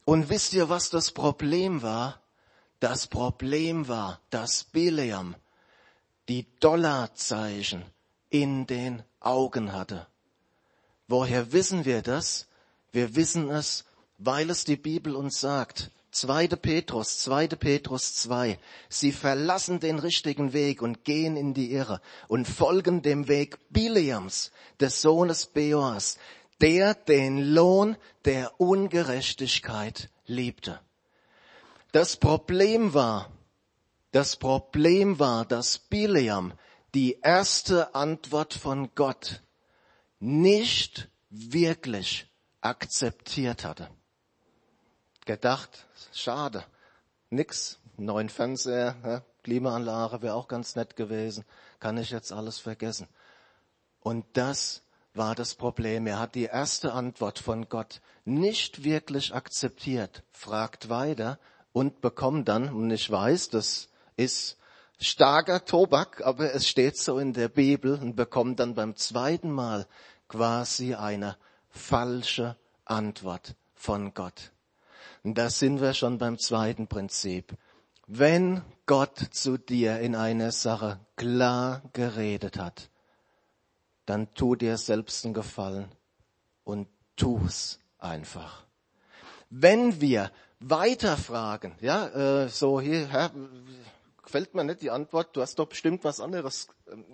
Und 0.06 0.30
wisst 0.30 0.54
ihr, 0.54 0.68
was 0.68 0.88
das 0.88 1.10
Problem 1.10 1.82
war? 1.82 2.22
Das 2.78 3.08
Problem 3.08 3.88
war, 3.88 4.20
dass 4.30 4.62
Bileam 4.62 5.34
die 6.28 6.46
Dollarzeichen 6.60 7.82
in 8.30 8.68
den 8.68 9.02
Augen 9.18 9.72
hatte. 9.72 10.06
Woher 11.08 11.52
wissen 11.52 11.84
wir 11.84 12.02
das? 12.02 12.46
Wir 12.92 13.16
wissen 13.16 13.50
es, 13.50 13.84
weil 14.18 14.48
es 14.50 14.64
die 14.64 14.76
Bibel 14.76 15.16
uns 15.16 15.40
sagt. 15.40 15.90
2. 16.12 16.46
Petrus, 16.48 17.18
2. 17.18 17.48
Petrus 17.48 18.14
2. 18.14 18.60
Sie 18.88 19.10
verlassen 19.10 19.80
den 19.80 19.98
richtigen 19.98 20.52
Weg 20.52 20.82
und 20.82 21.02
gehen 21.02 21.36
in 21.36 21.52
die 21.52 21.72
Irre 21.72 22.00
und 22.28 22.46
folgen 22.46 23.02
dem 23.02 23.26
Weg 23.26 23.58
Bileams, 23.70 24.52
des 24.78 25.02
Sohnes 25.02 25.46
Beors, 25.46 26.16
der 26.60 26.94
den 26.94 27.38
Lohn 27.38 27.96
der 28.24 28.60
Ungerechtigkeit 28.60 30.10
liebte. 30.26 30.80
Das 31.92 32.16
Problem 32.16 32.94
war, 32.94 33.30
das 34.12 34.36
Problem 34.36 35.18
war, 35.18 35.44
dass 35.44 35.78
Bileam 35.78 36.52
die 36.94 37.18
erste 37.20 37.94
Antwort 37.94 38.54
von 38.54 38.94
Gott 38.94 39.42
nicht 40.18 41.08
wirklich 41.28 42.26
akzeptiert 42.60 43.64
hatte. 43.64 43.90
Gedacht, 45.24 45.86
schade, 46.12 46.64
nix, 47.30 47.78
neuen 47.96 48.28
Fernseher? 48.28 49.24
Klimaanlage 49.42 50.22
wäre 50.22 50.34
auch 50.34 50.48
ganz 50.48 50.74
nett 50.74 50.96
gewesen, 50.96 51.44
kann 51.78 51.98
ich 51.98 52.10
jetzt 52.10 52.32
alles 52.32 52.58
vergessen. 52.58 53.06
Und 54.00 54.24
das 54.32 54.82
war 55.16 55.34
das 55.34 55.54
Problem. 55.54 56.06
Er 56.06 56.18
hat 56.18 56.34
die 56.34 56.44
erste 56.44 56.92
Antwort 56.92 57.38
von 57.38 57.68
Gott 57.68 58.00
nicht 58.24 58.84
wirklich 58.84 59.34
akzeptiert, 59.34 60.22
fragt 60.32 60.88
weiter 60.88 61.38
und 61.72 62.00
bekommt 62.00 62.48
dann, 62.48 62.68
und 62.68 62.90
ich 62.90 63.10
weiß, 63.10 63.50
das 63.50 63.88
ist 64.16 64.56
starker 64.98 65.64
Tobak, 65.64 66.22
aber 66.24 66.54
es 66.54 66.66
steht 66.66 66.96
so 66.96 67.18
in 67.18 67.32
der 67.32 67.48
Bibel 67.48 67.94
und 67.94 68.16
bekommt 68.16 68.60
dann 68.60 68.74
beim 68.74 68.96
zweiten 68.96 69.50
Mal 69.50 69.86
quasi 70.28 70.94
eine 70.94 71.36
falsche 71.70 72.56
Antwort 72.84 73.54
von 73.74 74.14
Gott. 74.14 74.52
Und 75.22 75.38
da 75.38 75.50
sind 75.50 75.80
wir 75.80 75.92
schon 75.92 76.18
beim 76.18 76.38
zweiten 76.38 76.86
Prinzip. 76.86 77.56
Wenn 78.06 78.62
Gott 78.86 79.18
zu 79.32 79.58
dir 79.58 79.98
in 79.98 80.14
einer 80.14 80.52
Sache 80.52 81.00
klar 81.16 81.82
geredet 81.92 82.58
hat, 82.58 82.88
dann 84.06 84.32
tu 84.34 84.54
dir 84.54 84.78
selbst 84.78 85.24
einen 85.24 85.34
Gefallen 85.34 85.90
und 86.64 86.88
tu's 87.16 87.80
einfach. 87.98 88.64
Wenn 89.50 90.00
wir 90.00 90.30
weiterfragen, 90.60 91.74
ja, 91.80 92.44
äh, 92.44 92.48
so 92.48 92.80
hier, 92.80 93.08
Herr, 93.08 93.30
gefällt 94.22 94.54
mir 94.54 94.64
nicht 94.64 94.82
die 94.82 94.90
Antwort, 94.90 95.36
du 95.36 95.42
hast 95.42 95.58
doch 95.58 95.66
bestimmt 95.66 96.04
was 96.04 96.20
anderes. 96.20 96.68
Ähm, 96.90 97.04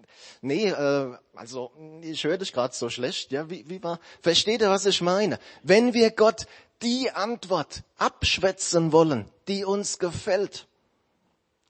nee, 0.40 0.68
äh, 0.68 1.16
also 1.34 1.72
ich 2.00 2.24
höre 2.24 2.38
dich 2.38 2.52
gerade 2.52 2.74
so 2.74 2.88
schlecht, 2.88 3.32
ja, 3.32 3.48
wie, 3.50 3.68
wie 3.68 3.82
war, 3.82 4.00
versteht 4.20 4.60
ihr, 4.60 4.70
was 4.70 4.86
ich 4.86 5.00
meine? 5.00 5.38
Wenn 5.62 5.94
wir 5.94 6.10
Gott 6.10 6.46
die 6.82 7.10
Antwort 7.10 7.82
abschwätzen 7.98 8.92
wollen, 8.92 9.30
die 9.48 9.64
uns 9.64 9.98
gefällt, 9.98 10.66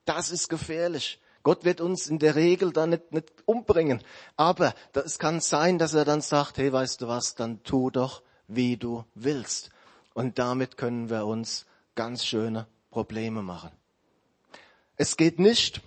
das 0.05 0.31
ist 0.31 0.49
gefährlich. 0.49 1.21
Gott 1.43 1.65
wird 1.65 1.81
uns 1.81 2.07
in 2.07 2.19
der 2.19 2.37
Regel 2.37 2.73
dann 2.73 2.91
nicht, 2.91 3.13
nicht 3.13 3.33
umbringen. 3.47 4.03
Aber 4.37 4.75
es 4.93 5.19
kann 5.19 5.41
sein, 5.41 5.79
dass 5.79 5.95
er 5.95 6.05
dann 6.05 6.21
sagt, 6.21 6.59
hey, 6.59 6.73
weißt 6.73 7.03
du 7.03 7.09
was, 7.09 7.35
dann 7.35 7.63
tu 7.63 7.91
doch, 7.91 8.23
wie 8.47 8.77
du 8.77 9.05
willst. 9.15 9.71
Und 10.15 10.39
damit 10.39 10.77
können 10.77 11.11
wir 11.11 11.27
uns 11.27 11.67
ganz 11.95 12.25
schöne 12.25 12.67
Probleme 12.91 13.43
machen. 13.43 13.71
Es 14.97 15.17
geht 15.17 15.39
nicht, 15.39 15.81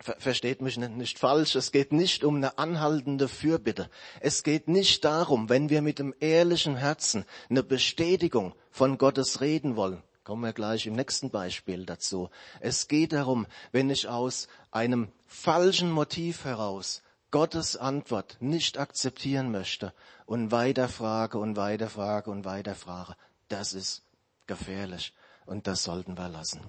versteht 0.00 0.60
mich 0.60 0.76
nicht, 0.76 0.96
nicht, 0.96 1.18
falsch, 1.18 1.54
es 1.54 1.70
geht 1.70 1.92
nicht 1.92 2.24
um 2.24 2.36
eine 2.36 2.58
anhaltende 2.58 3.28
Fürbitte. 3.28 3.90
Es 4.20 4.42
geht 4.42 4.66
nicht 4.66 5.04
darum, 5.04 5.48
wenn 5.48 5.70
wir 5.70 5.82
mit 5.82 5.98
dem 5.98 6.14
ehrlichen 6.20 6.76
Herzen 6.76 7.24
eine 7.48 7.62
Bestätigung 7.62 8.54
von 8.70 8.98
Gottes 8.98 9.40
reden 9.40 9.76
wollen. 9.76 10.02
Kommen 10.24 10.42
wir 10.42 10.54
gleich 10.54 10.86
im 10.86 10.94
nächsten 10.94 11.28
Beispiel 11.28 11.84
dazu. 11.84 12.30
Es 12.60 12.88
geht 12.88 13.12
darum, 13.12 13.46
wenn 13.72 13.90
ich 13.90 14.08
aus 14.08 14.48
einem 14.70 15.12
falschen 15.26 15.90
Motiv 15.90 16.46
heraus 16.46 17.02
Gottes 17.30 17.76
Antwort 17.76 18.38
nicht 18.40 18.78
akzeptieren 18.78 19.50
möchte 19.50 19.92
und 20.24 20.50
weiterfrage 20.50 21.36
und 21.36 21.56
weiterfrage 21.56 22.30
und 22.30 22.46
weiterfrage, 22.46 23.16
das 23.48 23.74
ist 23.74 24.02
gefährlich 24.46 25.12
und 25.44 25.66
das 25.66 25.82
sollten 25.82 26.16
wir 26.16 26.28
lassen. 26.28 26.60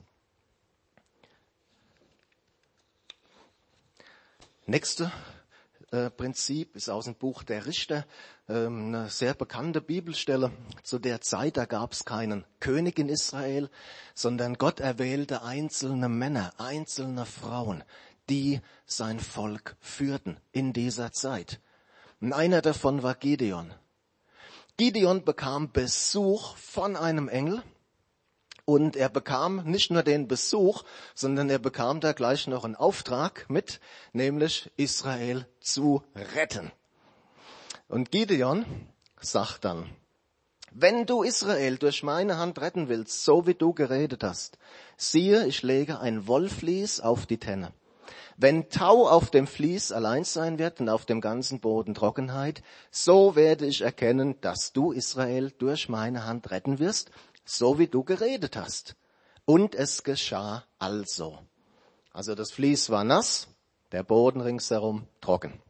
Nächste 4.66 5.12
Prinzip 6.18 6.76
ist 6.76 6.90
aus 6.90 7.06
dem 7.06 7.16
Buch 7.16 7.44
der 7.44 7.66
Richter, 7.66 8.06
ähm, 8.48 8.88
eine 8.88 9.10
sehr 9.10 9.34
bekannte 9.34 9.82
Bibelstelle. 9.82 10.52
Zu 10.84 11.00
der 11.00 11.22
Zeit, 11.22 11.58
da 11.58 11.66
gab 11.66 11.94
es 11.94 12.06
keinen 12.06 12.46
König 12.60 13.00
in 13.00 13.10
Israel, 13.10 13.70
sondern 14.14 14.56
Gott 14.56 14.80
erwählte 14.80 15.44
einzelne 15.44 16.10
Männer, 16.10 16.54
einzelne 16.58 17.26
Frauen, 17.26 17.84
die 18.30 18.62
sein 18.86 19.20
Volk 19.20 19.76
führten 19.80 20.38
in 20.52 20.74
dieser 20.74 21.12
Zeit. 21.12 21.60
Und 22.22 22.34
einer 22.34 22.62
davon 22.62 23.04
war 23.04 23.16
Gideon. 23.16 23.74
Gideon 24.78 25.24
bekam 25.24 25.72
Besuch 25.72 26.58
von 26.58 26.96
einem 26.96 27.30
Engel 27.30 27.64
und 28.66 28.96
er 28.96 29.10
bekam 29.10 29.64
nicht 29.66 29.92
nur 29.92 30.04
den 30.04 30.28
Besuch, 30.28 30.84
sondern 31.14 31.50
er 31.50 31.60
bekam 31.60 32.00
da 32.00 32.14
gleich 32.14 32.48
noch 32.48 32.66
einen 32.66 32.76
Auftrag 32.76 33.46
mit, 33.48 33.80
nämlich 34.12 34.72
Israel 34.76 35.48
zu 35.60 36.04
retten. 36.36 36.72
Und 37.88 38.12
Gideon 38.12 38.66
sagt 39.22 39.64
dann, 39.66 39.90
wenn 40.72 41.06
du 41.06 41.24
Israel 41.24 41.78
durch 41.78 42.04
meine 42.04 42.38
Hand 42.38 42.60
retten 42.60 42.90
willst, 42.90 43.24
so 43.24 43.48
wie 43.48 43.54
du 43.54 43.74
geredet 43.74 44.24
hast, 44.24 44.58
siehe, 44.98 45.46
ich 45.46 45.64
lege 45.64 46.00
ein 46.00 46.28
Wollvlies 46.28 47.00
auf 47.00 47.26
die 47.26 47.38
Tenne. 47.38 47.72
Wenn 48.36 48.70
Tau 48.70 49.08
auf 49.08 49.30
dem 49.32 49.48
Vlies 49.48 49.94
allein 49.94 50.26
sein 50.26 50.60
wird 50.60 50.82
und 50.82 50.90
auf 50.90 51.06
dem 51.06 51.22
ganzen 51.22 51.62
Boden 51.62 51.94
Trockenheit, 51.94 52.64
so 52.92 53.38
werde 53.38 53.66
ich 53.66 53.82
erkennen, 53.82 54.36
dass 54.42 54.74
du 54.74 54.92
Israel 54.92 55.52
durch 55.58 55.88
meine 55.88 56.26
Hand 56.26 56.52
retten 56.52 56.80
wirst 56.80 57.12
so 57.46 57.80
wie 57.80 57.88
du 57.88 58.04
geredet 58.04 58.58
hast. 58.58 58.96
Und 59.46 59.76
es 59.76 60.04
geschah 60.04 60.66
also. 60.80 61.40
Also 62.12 62.34
das 62.36 62.52
Vlies 62.52 62.90
war 62.90 63.04
nass, 63.04 63.48
der 63.92 64.04
Boden 64.04 64.42
ringsherum 64.42 65.08
trocken. 65.22 65.62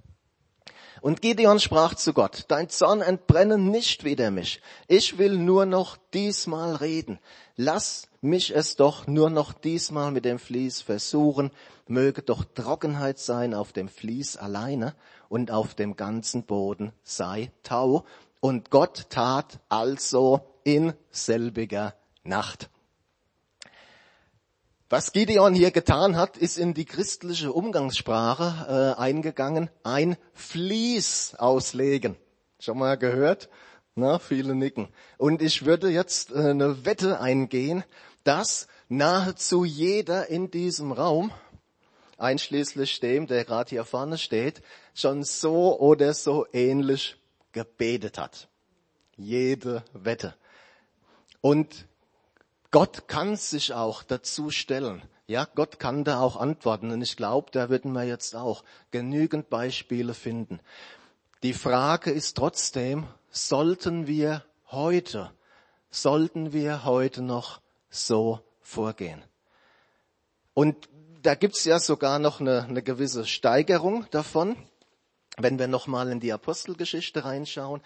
Und 1.01 1.22
Gideon 1.22 1.60
sprach 1.60 1.94
zu 1.94 2.13
Gott, 2.13 2.46
dein 2.48 2.70
Zorn 2.70 3.01
entbrenne 3.01 3.58
nicht 3.58 4.03
wider 4.05 4.32
mich. 4.32 4.62
Ich 4.88 5.17
will 5.17 5.38
nur 5.38 5.65
noch 5.65 5.98
diesmal 6.13 6.75
reden. 6.75 7.20
Lass 7.58 8.08
mich 8.22 8.55
es 8.55 8.75
doch 8.75 9.05
nur 9.05 9.29
noch 9.29 9.53
diesmal 9.53 10.12
mit 10.12 10.25
dem 10.25 10.39
Vlies 10.39 10.82
versuchen. 10.82 11.51
Möge 11.88 12.24
doch 12.24 12.44
Trockenheit 12.44 13.20
sein 13.20 13.53
auf 13.53 13.72
dem 13.72 13.88
Vlies 13.88 14.38
alleine 14.38 14.96
und 15.29 15.51
auf 15.51 15.75
dem 15.75 15.96
ganzen 15.96 16.44
Boden 16.44 16.91
sei 17.03 17.51
Tau. 17.62 18.05
Und 18.39 18.72
Gott 18.72 19.08
tat 19.10 19.60
also 19.70 20.41
in 20.65 20.93
selbiger 21.12 21.95
Nacht. 22.24 22.69
Was 24.89 25.13
Gideon 25.13 25.53
hier 25.53 25.72
getan 25.72 26.17
hat, 26.17 26.38
ist 26.38 26.57
in 26.57 26.74
die 26.74 26.86
christliche 26.86 27.53
Umgangssprache 27.53 28.95
äh, 28.98 29.00
eingegangen, 29.00 29.69
ein 29.84 30.17
Fließ 30.34 31.36
auslegen. 31.36 32.17
Schon 32.60 32.77
mal 32.77 32.98
gehört? 32.98 33.50
Na, 33.95 34.19
viele 34.19 34.53
nicken. 34.53 34.89
Und 35.17 35.41
ich 35.41 35.65
würde 35.65 35.89
jetzt 35.89 36.31
äh, 36.31 36.50
eine 36.50 36.86
Wette 36.86 37.19
eingehen, 37.19 37.84
dass 38.24 38.67
nahezu 38.89 39.65
jeder 39.65 40.27
in 40.27 40.51
diesem 40.51 40.91
Raum, 40.91 41.31
einschließlich 42.17 43.00
dem, 43.00 43.27
der 43.27 43.43
gerade 43.43 43.69
hier 43.72 43.86
vorne 43.86 44.17
steht, 44.17 44.62
schon 44.93 45.24
so 45.24 45.79
oder 45.79 46.13
so 46.13 46.45
ähnlich 46.53 47.17
gebetet 47.53 48.17
hat. 48.17 48.50
Jede 49.17 49.84
Wette. 49.93 50.36
Und 51.46 51.86
Gott 52.72 53.08
kann 53.08 53.36
sich 53.36 53.72
auch 53.72 54.02
dazu 54.02 54.50
stellen. 54.50 55.04
Ja, 55.28 55.46
Gott 55.46 55.78
kann 55.78 56.04
da 56.04 56.20
auch 56.20 56.38
antworten. 56.38 56.90
Und 56.90 57.04
ich 57.04 57.18
glaube, 57.18 57.52
da 57.52 57.70
würden 57.70 57.92
wir 57.92 58.04
jetzt 58.04 58.36
auch 58.36 58.64
genügend 58.90 59.52
Beispiele 59.52 60.16
finden. 60.16 60.60
Die 61.44 61.54
Frage 61.54 62.10
ist 62.10 62.38
trotzdem, 62.38 63.06
sollten 63.30 64.08
wir 64.08 64.44
heute, 64.72 65.32
sollten 65.92 66.52
wir 66.52 66.84
heute 66.84 67.22
noch 67.22 67.62
so 67.92 68.40
vorgehen? 68.60 69.22
Und 70.56 70.90
da 71.22 71.36
gibt's 71.36 71.64
ja 71.64 71.78
sogar 71.78 72.18
noch 72.18 72.40
eine, 72.40 72.64
eine 72.64 72.82
gewisse 72.82 73.28
Steigerung 73.28 74.08
davon, 74.10 74.58
wenn 75.38 75.60
wir 75.60 75.68
nochmal 75.68 76.10
in 76.10 76.20
die 76.20 76.34
Apostelgeschichte 76.34 77.24
reinschauen, 77.24 77.84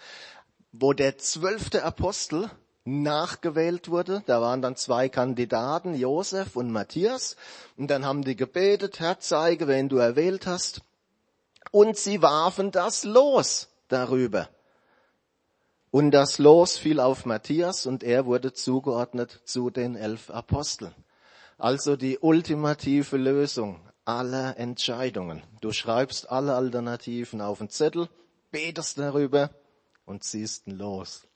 wo 0.72 0.94
der 0.94 1.18
zwölfte 1.18 1.84
Apostel 1.84 2.50
nachgewählt 2.84 3.88
wurde. 3.88 4.22
Da 4.26 4.40
waren 4.40 4.62
dann 4.62 4.76
zwei 4.76 5.08
Kandidaten, 5.08 5.94
Josef 5.94 6.56
und 6.56 6.70
Matthias. 6.70 7.36
Und 7.76 7.88
dann 7.90 8.04
haben 8.04 8.24
die 8.24 8.36
gebetet, 8.36 9.00
Herr, 9.00 9.20
zeige, 9.20 9.68
wen 9.68 9.88
du 9.88 9.96
erwählt 9.96 10.46
hast. 10.46 10.82
Und 11.70 11.96
sie 11.96 12.22
warfen 12.22 12.70
das 12.70 13.04
Los 13.04 13.68
darüber. 13.88 14.48
Und 15.90 16.12
das 16.12 16.38
Los 16.38 16.78
fiel 16.78 17.00
auf 17.00 17.26
Matthias 17.26 17.84
und 17.84 18.04
er 18.04 18.24
wurde 18.24 18.52
zugeordnet 18.52 19.40
zu 19.44 19.70
den 19.70 19.96
elf 19.96 20.30
Aposteln. 20.30 20.94
Also 21.58 21.96
die 21.96 22.18
ultimative 22.18 23.16
Lösung 23.16 23.80
aller 24.04 24.56
Entscheidungen. 24.56 25.42
Du 25.60 25.72
schreibst 25.72 26.30
alle 26.30 26.54
Alternativen 26.54 27.40
auf 27.40 27.58
den 27.58 27.70
Zettel, 27.70 28.08
betest 28.50 28.98
darüber 28.98 29.50
und 30.06 30.24
ziehst 30.24 30.66
ihn 30.68 30.78
los. 30.78 31.26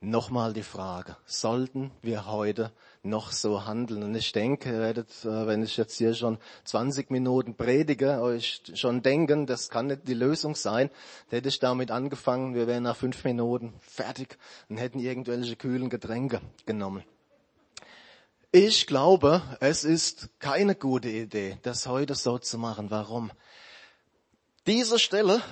Nochmal 0.00 0.52
die 0.52 0.62
Frage, 0.62 1.16
sollten 1.26 1.90
wir 2.02 2.26
heute 2.26 2.70
noch 3.02 3.32
so 3.32 3.66
handeln? 3.66 4.04
Und 4.04 4.14
ich 4.14 4.30
denke, 4.30 4.70
ihr 4.70 4.78
werdet, 4.78 5.10
äh, 5.24 5.48
wenn 5.48 5.64
ich 5.64 5.76
jetzt 5.76 5.98
hier 5.98 6.14
schon 6.14 6.38
20 6.66 7.10
Minuten 7.10 7.56
predige, 7.56 8.20
euch 8.20 8.62
schon 8.74 9.02
denken, 9.02 9.46
das 9.46 9.70
kann 9.70 9.88
nicht 9.88 10.06
die 10.06 10.14
Lösung 10.14 10.54
sein. 10.54 10.90
Da 11.30 11.38
hätte 11.38 11.48
ich 11.48 11.58
damit 11.58 11.90
angefangen, 11.90 12.54
wir 12.54 12.68
wären 12.68 12.84
nach 12.84 12.94
fünf 12.94 13.24
Minuten 13.24 13.74
fertig 13.80 14.38
und 14.68 14.76
hätten 14.76 15.00
irgendwelche 15.00 15.56
kühlen 15.56 15.90
Getränke 15.90 16.40
genommen. 16.64 17.02
Ich 18.52 18.86
glaube, 18.86 19.42
es 19.58 19.82
ist 19.82 20.28
keine 20.38 20.76
gute 20.76 21.08
Idee, 21.08 21.58
das 21.62 21.88
heute 21.88 22.14
so 22.14 22.38
zu 22.38 22.56
machen. 22.56 22.92
Warum? 22.92 23.32
Diese 24.64 25.00
Stelle 25.00 25.42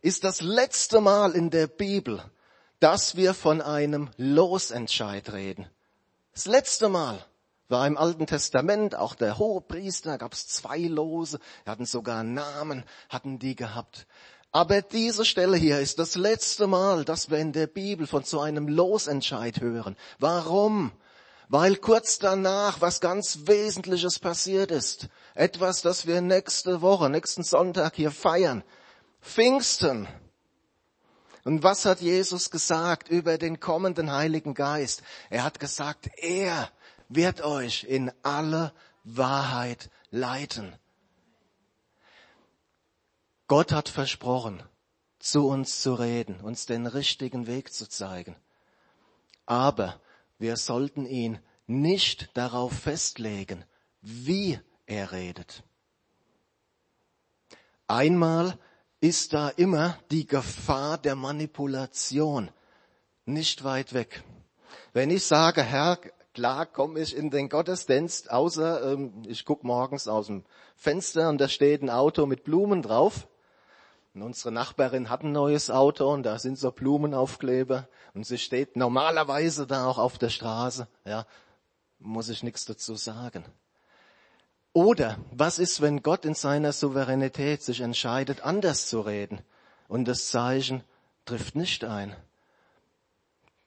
ist 0.00 0.22
das 0.22 0.42
letzte 0.42 1.00
Mal 1.00 1.32
in 1.32 1.50
der 1.50 1.66
Bibel, 1.66 2.22
dass 2.80 3.16
wir 3.16 3.34
von 3.34 3.60
einem 3.60 4.10
Losentscheid 4.16 5.32
reden. 5.32 5.66
Das 6.32 6.46
letzte 6.46 6.88
Mal 6.88 7.24
war 7.68 7.86
im 7.86 7.98
Alten 7.98 8.26
Testament 8.26 8.94
auch 8.94 9.14
der 9.14 9.38
hohe 9.38 9.60
Priester, 9.60 10.16
gab 10.18 10.32
es 10.32 10.46
zwei 10.46 10.78
Lose, 10.78 11.38
hatten 11.66 11.84
sogar 11.84 12.22
Namen, 12.22 12.84
hatten 13.08 13.38
die 13.38 13.56
gehabt. 13.56 14.06
Aber 14.50 14.80
diese 14.80 15.24
Stelle 15.24 15.56
hier 15.56 15.78
ist 15.78 15.98
das 15.98 16.14
letzte 16.14 16.66
Mal, 16.66 17.04
dass 17.04 17.30
wir 17.30 17.38
in 17.38 17.52
der 17.52 17.66
Bibel 17.66 18.06
von 18.06 18.24
so 18.24 18.40
einem 18.40 18.68
Losentscheid 18.68 19.60
hören. 19.60 19.96
Warum? 20.18 20.92
Weil 21.48 21.76
kurz 21.76 22.18
danach 22.18 22.80
was 22.80 23.00
ganz 23.00 23.40
Wesentliches 23.44 24.18
passiert 24.18 24.70
ist. 24.70 25.08
Etwas, 25.34 25.82
das 25.82 26.06
wir 26.06 26.20
nächste 26.20 26.80
Woche, 26.80 27.10
nächsten 27.10 27.42
Sonntag 27.42 27.96
hier 27.96 28.10
feiern. 28.10 28.64
Pfingsten. 29.20 30.08
Und 31.48 31.62
was 31.62 31.86
hat 31.86 32.02
Jesus 32.02 32.50
gesagt 32.50 33.08
über 33.08 33.38
den 33.38 33.58
kommenden 33.58 34.12
Heiligen 34.12 34.52
Geist? 34.52 35.02
Er 35.30 35.44
hat 35.44 35.58
gesagt, 35.58 36.10
er 36.18 36.70
wird 37.08 37.40
euch 37.40 37.84
in 37.84 38.12
alle 38.22 38.74
Wahrheit 39.02 39.88
leiten. 40.10 40.76
Gott 43.46 43.72
hat 43.72 43.88
versprochen, 43.88 44.62
zu 45.20 45.48
uns 45.48 45.80
zu 45.80 45.94
reden, 45.94 46.38
uns 46.40 46.66
den 46.66 46.86
richtigen 46.86 47.46
Weg 47.46 47.72
zu 47.72 47.88
zeigen. 47.88 48.36
Aber 49.46 50.02
wir 50.38 50.58
sollten 50.58 51.06
ihn 51.06 51.38
nicht 51.66 52.28
darauf 52.36 52.74
festlegen, 52.74 53.64
wie 54.02 54.60
er 54.84 55.12
redet. 55.12 55.62
Einmal 57.86 58.58
ist 59.00 59.32
da 59.32 59.48
immer 59.50 59.98
die 60.10 60.26
Gefahr 60.26 60.98
der 60.98 61.14
Manipulation 61.14 62.50
nicht 63.24 63.62
weit 63.64 63.92
weg. 63.94 64.22
Wenn 64.92 65.10
ich 65.10 65.24
sage, 65.24 65.62
Herr, 65.62 65.98
klar 66.34 66.66
komme 66.66 67.00
ich 67.00 67.16
in 67.16 67.30
den 67.30 67.48
Gottesdienst, 67.48 68.30
außer 68.30 68.92
ähm, 68.92 69.22
ich 69.26 69.44
gucke 69.44 69.66
morgens 69.66 70.08
aus 70.08 70.26
dem 70.26 70.44
Fenster 70.76 71.28
und 71.28 71.38
da 71.38 71.48
steht 71.48 71.82
ein 71.82 71.90
Auto 71.90 72.26
mit 72.26 72.44
Blumen 72.44 72.82
drauf. 72.82 73.28
Und 74.14 74.22
unsere 74.22 74.50
Nachbarin 74.50 75.10
hat 75.10 75.22
ein 75.22 75.32
neues 75.32 75.70
Auto 75.70 76.10
und 76.12 76.24
da 76.24 76.38
sind 76.38 76.58
so 76.58 76.72
Blumenaufkleber 76.72 77.88
und 78.14 78.26
sie 78.26 78.38
steht 78.38 78.76
normalerweise 78.76 79.66
da 79.66 79.86
auch 79.86 79.98
auf 79.98 80.18
der 80.18 80.30
Straße. 80.30 80.88
Ja, 81.04 81.26
muss 81.98 82.28
ich 82.28 82.42
nichts 82.42 82.64
dazu 82.64 82.94
sagen. 82.96 83.44
Oder 84.72 85.18
was 85.32 85.58
ist, 85.58 85.80
wenn 85.80 86.02
Gott 86.02 86.24
in 86.24 86.34
seiner 86.34 86.72
Souveränität 86.72 87.62
sich 87.62 87.80
entscheidet, 87.80 88.42
anders 88.42 88.86
zu 88.86 89.00
reden 89.00 89.40
und 89.88 90.06
das 90.06 90.28
Zeichen 90.28 90.84
trifft 91.24 91.56
nicht 91.56 91.84
ein? 91.84 92.14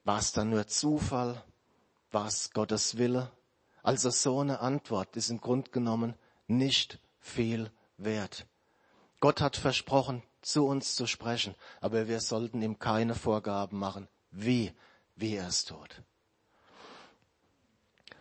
War 0.04 0.18
es 0.18 0.32
dann 0.32 0.50
nur 0.50 0.66
Zufall? 0.66 1.42
War 2.10 2.26
es 2.26 2.52
Gottes 2.52 2.98
Wille? 2.98 3.30
Also 3.82 4.10
so 4.10 4.40
eine 4.40 4.60
Antwort 4.60 5.16
ist 5.16 5.30
im 5.30 5.40
Grund 5.40 5.72
genommen 5.72 6.14
nicht 6.46 6.98
viel 7.20 7.70
wert. 7.96 8.46
Gott 9.20 9.40
hat 9.40 9.56
versprochen, 9.56 10.22
zu 10.40 10.66
uns 10.66 10.96
zu 10.96 11.06
sprechen, 11.06 11.54
aber 11.80 12.08
wir 12.08 12.20
sollten 12.20 12.62
ihm 12.62 12.78
keine 12.78 13.14
Vorgaben 13.14 13.78
machen, 13.78 14.08
wie, 14.30 14.72
wie 15.14 15.36
er 15.36 15.46
es 15.46 15.64
tut. 15.64 16.02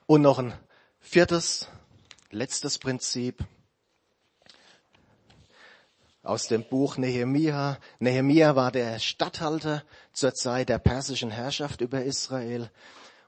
Und 0.05 0.21
noch 0.21 0.39
ein 0.39 0.53
viertes 0.99 1.67
letztes 2.31 2.79
Prinzip 2.79 3.43
aus 6.23 6.47
dem 6.47 6.63
Buch 6.63 6.97
Nehemia. 6.97 7.77
Nehemia 7.99 8.55
war 8.55 8.71
der 8.71 8.99
Statthalter 8.99 9.83
zur 10.13 10.33
Zeit 10.33 10.69
der 10.69 10.79
persischen 10.79 11.31
Herrschaft 11.31 11.81
über 11.81 12.03
Israel. 12.03 12.69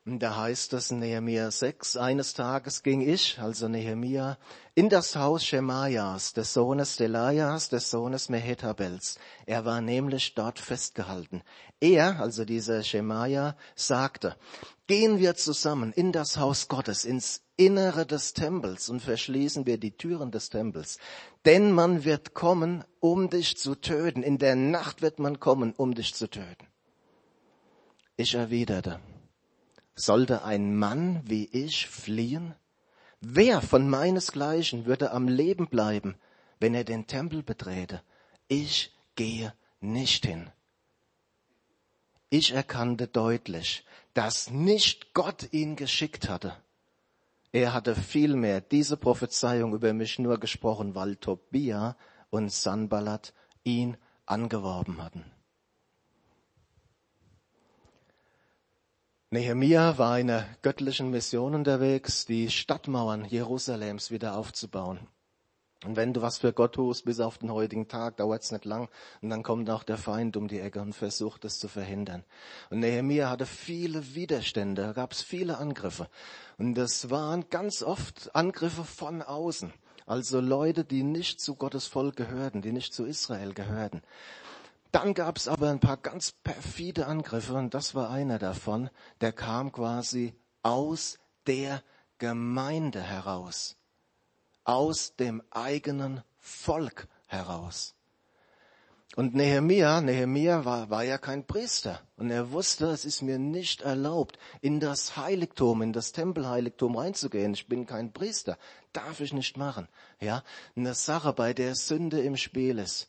Und 0.06 0.20
da 0.20 0.36
heißt 0.36 0.74
es 0.74 0.92
in 0.92 1.00
Nehemia 1.00 1.50
6, 1.50 1.96
eines 1.96 2.34
Tages 2.34 2.84
ging 2.84 3.00
ich, 3.00 3.40
also 3.40 3.70
Nehemia, 3.70 4.38
in 4.76 4.90
das 4.90 5.16
Haus 5.16 5.46
Schemaias, 5.46 6.34
des 6.34 6.54
Sohnes 6.54 6.98
Delajas, 6.98 7.70
des 7.70 7.90
Sohnes 7.90 8.28
Mehetabels. 8.28 9.18
Er 9.46 9.64
war 9.64 9.80
nämlich 9.80 10.36
dort 10.36 10.60
festgehalten. 10.60 11.42
Er, 11.80 12.20
also 12.20 12.44
dieser 12.44 12.84
Schemaia, 12.84 13.56
sagte, 13.76 14.36
gehen 14.88 15.20
wir 15.20 15.36
zusammen 15.36 15.94
in 15.94 16.12
das 16.12 16.38
Haus 16.38 16.68
Gottes, 16.68 17.06
ins 17.06 17.42
Innere 17.56 18.06
des 18.06 18.34
Tempels 18.34 18.90
und 18.90 19.02
verschließen 19.02 19.66
wir 19.66 19.78
die 19.78 19.96
Türen 19.96 20.32
des 20.32 20.50
Tempels. 20.50 20.98
Denn 21.46 21.72
man 21.72 22.04
wird 22.04 22.34
kommen, 22.34 22.84
um 23.00 23.30
dich 23.30 23.58
zu 23.58 23.76
töten. 23.76 24.24
In 24.24 24.38
der 24.38 24.56
Nacht 24.56 25.02
wird 25.02 25.20
man 25.20 25.40
kommen, 25.40 25.74
um 25.74 25.94
dich 25.94 26.16
zu 26.16 26.30
töten. 26.30 26.68
Ich 28.16 28.34
erwiderte, 28.34 29.00
sollte 29.96 30.44
ein 30.44 30.76
Mann 30.78 31.22
wie 31.26 31.46
ich 31.46 31.88
fliehen? 31.88 32.56
Wer 33.22 33.62
von 33.62 33.90
meinesgleichen 33.90 34.86
würde 34.86 35.12
am 35.12 35.28
Leben 35.28 35.68
bleiben, 35.68 36.16
wenn 36.60 36.74
er 36.74 36.84
den 36.84 37.08
Tempel 37.08 37.42
betrete, 37.44 38.02
ich 38.48 38.94
gehe 39.16 39.54
nicht 39.80 40.26
hin. 40.26 40.50
Ich 42.30 42.52
erkannte 42.52 43.08
deutlich, 43.08 43.86
dass 44.14 44.50
nicht 44.50 45.14
Gott 45.14 45.52
ihn 45.52 45.76
geschickt 45.76 46.30
hatte. 46.30 46.56
Er 47.52 47.74
hatte 47.74 47.96
vielmehr 47.96 48.62
diese 48.62 48.98
Prophezeiung 48.98 49.74
über 49.74 49.94
mich 49.94 50.18
nur 50.20 50.40
gesprochen, 50.40 50.96
weil 50.96 51.16
Tobia 51.18 51.96
und 52.30 52.52
Sanballat 52.52 53.34
ihn 53.64 53.98
angeworben 54.26 55.02
hatten. 55.02 55.24
Nehemia 59.30 59.98
war 59.98 60.20
in 60.20 60.30
einer 60.30 60.48
göttlichen 60.62 61.10
Mission 61.10 61.56
unterwegs, 61.56 62.26
die 62.26 62.52
Stadtmauern 62.52 63.26
Jerusalems 63.26 64.12
wieder 64.12 64.38
aufzubauen. 64.38 65.00
Und 65.86 65.96
wenn 65.96 66.14
du 66.14 66.22
was 66.22 66.38
für 66.38 66.54
Gott 66.54 66.76
tust, 66.76 67.06
bis 67.06 67.20
auf 67.20 67.38
den 67.38 67.52
heutigen 67.52 67.88
Tag, 67.88 68.18
dauert 68.18 68.44
es 68.44 68.52
nicht 68.52 68.66
lang. 68.66 68.90
Und 69.22 69.30
dann 69.30 69.44
kommt 69.44 69.70
auch 69.70 69.84
der 69.84 69.98
Feind 69.98 70.38
um 70.38 70.48
die 70.48 70.60
Ecke 70.60 70.82
und 70.82 70.94
versucht 70.94 71.46
es 71.46 71.60
zu 71.60 71.68
verhindern. 71.68 72.24
Und 72.70 72.80
Nehemia 72.80 73.30
hatte 73.30 73.46
viele 73.46 74.16
Widerstände, 74.16 74.84
da 74.84 74.94
gab 74.94 75.12
es 75.12 75.22
viele 75.22 75.58
Angriffe. 75.58 76.10
Und 76.58 76.76
das 76.76 77.10
waren 77.10 77.50
ganz 77.50 77.84
oft 77.84 78.34
Angriffe 78.36 78.84
von 78.84 79.22
außen. 79.22 79.74
Also 80.06 80.40
Leute, 80.40 80.84
die 80.84 81.04
nicht 81.04 81.40
zu 81.40 81.56
Gottes 81.56 81.88
Volk 81.88 82.16
gehörten, 82.16 82.62
die 82.62 82.72
nicht 82.72 82.94
zu 82.94 83.06
Israel 83.06 83.54
gehörten. 83.54 84.02
Dann 84.92 85.14
gab 85.14 85.38
es 85.38 85.48
aber 85.48 85.70
ein 85.70 85.80
paar 85.80 85.98
ganz 85.98 86.32
perfide 86.32 87.08
Angriffe 87.08 87.56
und 87.56 87.74
das 87.74 87.96
war 87.96 88.10
einer 88.10 88.38
davon, 88.38 88.90
der 89.22 89.32
kam 89.32 89.72
quasi 89.72 90.36
aus 90.62 91.18
der 91.48 91.82
Gemeinde 92.20 93.02
heraus 93.02 93.76
aus 94.64 95.16
dem 95.16 95.42
eigenen 95.52 96.24
Volk 96.40 97.08
heraus. 97.28 97.96
Und 99.16 99.36
Nehemia, 99.36 100.02
Nehemia 100.02 100.66
war, 100.66 100.90
war 100.90 101.04
ja 101.04 101.20
kein 101.20 101.46
Priester. 101.46 102.02
Und 102.18 102.32
er 102.32 102.52
wusste, 102.52 102.88
es 102.88 103.06
ist 103.06 103.22
mir 103.22 103.38
nicht 103.38 103.82
erlaubt, 103.82 104.40
in 104.60 104.80
das 104.80 105.16
Heiligtum, 105.18 105.84
in 105.84 105.94
das 105.94 106.14
Tempelheiligtum 106.14 106.98
reinzugehen. 106.98 107.54
Ich 107.54 107.68
bin 107.68 107.86
kein 107.86 108.12
Priester. 108.12 108.58
Darf 108.92 109.20
ich 109.20 109.32
nicht 109.32 109.56
machen. 109.56 109.88
Ja. 110.20 110.44
Eine 110.76 110.96
Sache, 110.96 111.32
bei 111.34 111.54
der 111.54 111.76
Sünde 111.76 112.22
im 112.22 112.38
Spiel 112.38 112.80
ist, 112.80 113.08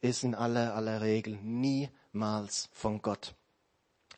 ist 0.00 0.22
in 0.22 0.36
aller, 0.36 0.76
aller 0.76 1.00
Regel 1.00 1.36
niemals 1.42 2.68
von 2.72 3.02
Gott. 3.02 3.34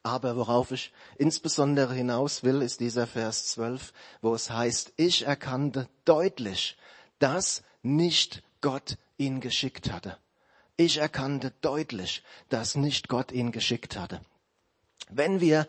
Aber 0.07 0.37
worauf 0.37 0.71
ich 0.71 0.93
insbesondere 1.19 1.93
hinaus 1.93 2.45
will, 2.45 2.63
ist 2.63 2.79
dieser 2.79 3.09
Vers 3.09 3.49
12, 3.49 3.93
wo 4.23 4.37
es 4.37 4.51
heißt, 4.51 4.93
ich 4.97 5.27
erkannte 5.27 5.89
deutlich, 6.05 6.77
dass 7.19 7.65
nicht 7.83 8.45
Gott 8.61 8.99
ihn 9.17 9.41
geschickt 9.41 9.91
hatte. 9.91 10.17
Ich 10.77 10.99
erkannte 10.99 11.53
deutlich, 11.61 12.23
dass 12.51 12.77
nicht 12.77 13.09
Gott 13.09 13.33
ihn 13.33 13.51
geschickt 13.51 13.97
hatte. 13.97 14.21
Wenn 15.11 15.41
wir 15.41 15.67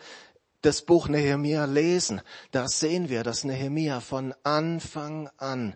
das 0.61 0.83
Buch 0.83 1.07
Nehemia 1.07 1.65
lesen, 1.65 2.21
da 2.51 2.67
sehen 2.67 3.09
wir, 3.09 3.23
dass 3.23 3.43
Nehemia 3.43 4.01
von 4.01 4.35
Anfang 4.43 5.31
an 5.37 5.75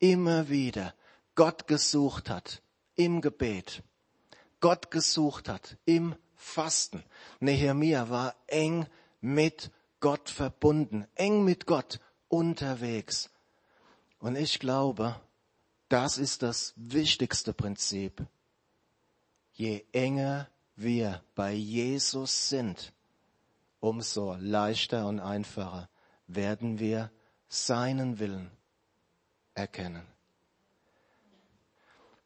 immer 0.00 0.48
wieder 0.48 0.92
Gott 1.36 1.68
gesucht 1.68 2.30
hat 2.30 2.62
im 2.96 3.20
Gebet, 3.20 3.84
Gott 4.58 4.90
gesucht 4.90 5.48
hat 5.48 5.76
im 5.84 6.16
Fasten. 6.42 7.04
Nehemia 7.40 8.10
war 8.10 8.34
eng 8.48 8.86
mit 9.20 9.70
Gott 10.00 10.28
verbunden, 10.28 11.06
eng 11.14 11.44
mit 11.44 11.66
Gott 11.66 12.00
unterwegs. 12.28 13.30
Und 14.18 14.36
ich 14.36 14.58
glaube, 14.58 15.18
das 15.88 16.18
ist 16.18 16.42
das 16.42 16.74
wichtigste 16.76 17.52
Prinzip. 17.52 18.26
Je 19.52 19.84
enger 19.92 20.48
wir 20.74 21.22
bei 21.34 21.52
Jesus 21.52 22.48
sind, 22.48 22.92
umso 23.80 24.34
leichter 24.34 25.06
und 25.06 25.20
einfacher 25.20 25.88
werden 26.26 26.80
wir 26.80 27.10
seinen 27.48 28.18
Willen 28.18 28.50
erkennen. 29.54 30.06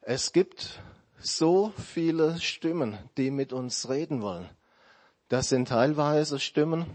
Es 0.00 0.32
gibt 0.32 0.80
so 1.18 1.72
viele 1.76 2.40
Stimmen, 2.40 2.98
die 3.16 3.30
mit 3.30 3.52
uns 3.52 3.88
reden 3.88 4.22
wollen. 4.22 4.48
Das 5.28 5.48
sind 5.48 5.68
teilweise 5.68 6.38
Stimmen 6.38 6.86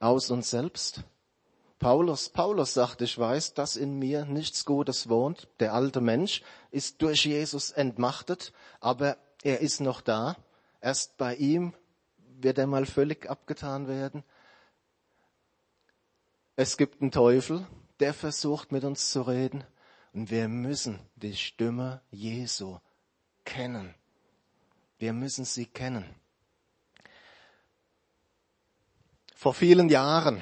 aus 0.00 0.30
uns 0.30 0.50
selbst. 0.50 1.02
Paulus, 1.78 2.28
Paulus 2.28 2.74
sagt, 2.74 3.02
ich 3.02 3.18
weiß, 3.18 3.54
dass 3.54 3.74
in 3.74 3.98
mir 3.98 4.24
nichts 4.24 4.64
Gutes 4.64 5.08
wohnt. 5.08 5.48
Der 5.58 5.74
alte 5.74 6.00
Mensch 6.00 6.42
ist 6.70 7.02
durch 7.02 7.24
Jesus 7.24 7.72
entmachtet, 7.72 8.52
aber 8.80 9.16
er 9.42 9.60
ist 9.60 9.80
noch 9.80 10.00
da. 10.00 10.36
Erst 10.80 11.16
bei 11.16 11.34
ihm 11.34 11.74
wird 12.40 12.58
er 12.58 12.68
mal 12.68 12.86
völlig 12.86 13.28
abgetan 13.28 13.88
werden. 13.88 14.22
Es 16.54 16.76
gibt 16.76 17.00
einen 17.00 17.10
Teufel, 17.10 17.66
der 17.98 18.14
versucht 18.14 18.70
mit 18.70 18.84
uns 18.84 19.10
zu 19.10 19.22
reden. 19.22 19.64
Und 20.12 20.30
wir 20.30 20.46
müssen 20.46 21.00
die 21.16 21.34
Stimme 21.34 22.00
Jesu 22.10 22.78
kennen. 23.44 23.94
Wir 24.98 25.12
müssen 25.12 25.44
sie 25.44 25.66
kennen. 25.66 26.04
Vor 29.34 29.54
vielen 29.54 29.88
Jahren, 29.88 30.40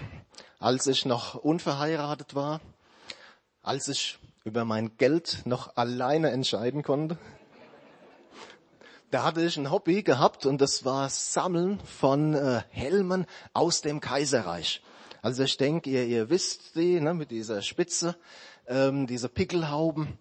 als 0.59 0.87
ich 0.87 1.07
noch 1.07 1.35
unverheiratet 1.35 2.35
war, 2.35 2.61
als 3.63 3.89
ich 3.89 4.19
über 4.45 4.65
mein 4.65 4.97
Geld 4.99 5.43
noch 5.45 5.77
alleine 5.77 6.31
entscheiden 6.31 6.83
konnte, 6.83 7.17
da 9.11 9.25
hatte 9.25 9.43
ich 9.43 9.57
ein 9.57 9.71
Hobby 9.71 10.03
gehabt 10.03 10.47
und 10.47 10.61
das 10.61 10.85
war 10.85 11.09
Sammeln 11.09 11.81
von 11.81 12.35
äh, 12.35 12.63
Helmen 12.71 13.27
aus 13.53 13.81
dem 13.81 14.01
Kaiserreich. 14.01 14.83
Also 15.23 15.43
ich 15.43 15.57
denke, 15.57 15.91
ihr, 15.91 16.07
ihr 16.07 16.31
wisst 16.31 16.77
die, 16.77 17.01
ne, 17.01 17.13
mit 17.13 17.31
dieser 17.31 17.63
Spitze, 17.63 18.17
ähm, 18.67 19.07
diese 19.07 19.29
Pickelhauben. 19.29 20.19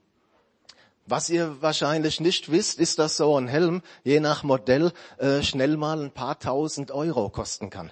Was 1.11 1.27
ihr 1.31 1.59
wahrscheinlich 1.59 2.19
nicht 2.19 2.51
wisst, 2.51 2.77
ist, 2.79 2.99
dass 2.99 3.17
so 3.17 3.35
ein 3.35 3.47
Helm 3.47 3.81
je 4.03 4.19
nach 4.19 4.43
Modell 4.43 4.93
äh, 5.17 5.41
schnell 5.41 5.75
mal 5.75 5.99
ein 5.99 6.11
paar 6.11 6.37
tausend 6.37 6.91
Euro 6.91 7.31
kosten 7.31 7.71
kann. 7.71 7.91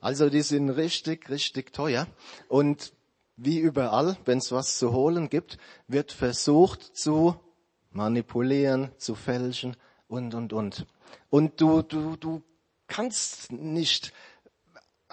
Also 0.00 0.30
die 0.30 0.42
sind 0.42 0.70
richtig, 0.70 1.28
richtig 1.30 1.72
teuer. 1.72 2.06
Und 2.46 2.92
wie 3.36 3.58
überall, 3.58 4.16
wenn 4.24 4.38
es 4.38 4.52
was 4.52 4.78
zu 4.78 4.92
holen 4.92 5.30
gibt, 5.30 5.58
wird 5.88 6.12
versucht 6.12 6.96
zu 6.96 7.34
manipulieren, 7.90 8.92
zu 8.98 9.16
fälschen 9.16 9.76
und, 10.06 10.32
und, 10.34 10.52
und. 10.52 10.86
Und 11.30 11.60
du, 11.60 11.82
du, 11.82 12.14
du 12.14 12.40
kannst 12.86 13.50
nicht 13.50 14.12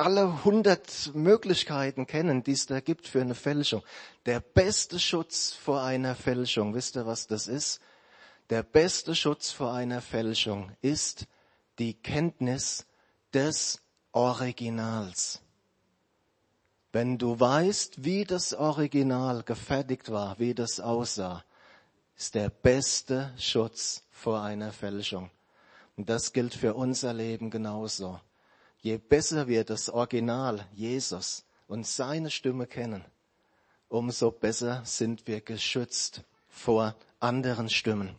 alle 0.02 0.44
hundert 0.44 1.12
Möglichkeiten 1.14 2.08
kennen, 2.08 2.44
die 2.44 2.54
es 2.54 2.66
da 2.66 2.80
gibt 2.80 3.08
für 3.08 3.22
eine 3.22 3.36
Fälschung. 3.36 3.84
Der 4.26 4.40
beste 4.40 5.00
Schutz 5.00 5.54
vor 5.54 5.84
einer 5.84 6.16
Fälschung, 6.16 6.74
wisst 6.74 6.96
ihr, 6.96 7.06
was 7.06 7.28
das 7.28 7.48
ist? 7.48 7.80
Der 8.50 8.64
beste 8.64 9.16
Schutz 9.16 9.52
vor 9.52 9.74
einer 9.74 10.02
Fälschung 10.02 10.72
ist 10.82 11.28
die 11.80 11.94
Kenntnis 11.94 12.86
des 13.34 13.82
Originals. 14.12 15.40
Wenn 16.92 17.18
du 17.18 17.40
weißt, 17.40 18.04
wie 18.04 18.26
das 18.26 18.54
Original 18.54 19.44
gefertigt 19.44 20.12
war, 20.12 20.38
wie 20.40 20.54
das 20.54 20.80
aussah, 20.80 21.46
ist 22.18 22.36
der 22.36 22.50
beste 22.50 23.34
Schutz 23.38 24.04
vor 24.12 24.42
einer 24.42 24.74
Fälschung. 24.74 25.32
Und 25.96 26.10
das 26.10 26.34
gilt 26.34 26.54
für 26.54 26.74
unser 26.74 27.14
Leben 27.14 27.50
genauso. 27.50 28.20
Je 28.82 28.98
besser 28.98 29.48
wir 29.48 29.64
das 29.64 29.90
Original 29.90 30.68
Jesus 30.74 31.46
und 31.68 31.86
seine 31.86 32.32
Stimme 32.32 32.66
kennen, 32.66 33.06
umso 33.90 34.32
besser 34.32 34.82
sind 34.86 35.28
wir 35.28 35.42
geschützt 35.42 36.24
vor 36.50 36.96
anderen 37.20 37.70
Stimmen. 37.70 38.16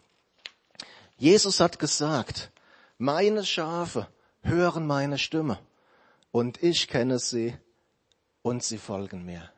Jesus 1.18 1.58
hat 1.58 1.78
gesagt, 1.78 2.50
meine 2.96 3.44
Schafe 3.44 4.06
hören 4.42 4.86
meine 4.86 5.18
Stimme 5.18 5.58
und 6.30 6.62
ich 6.62 6.86
kenne 6.86 7.18
sie 7.18 7.56
und 8.42 8.62
sie 8.62 8.78
folgen 8.78 9.24
mir. 9.24 9.50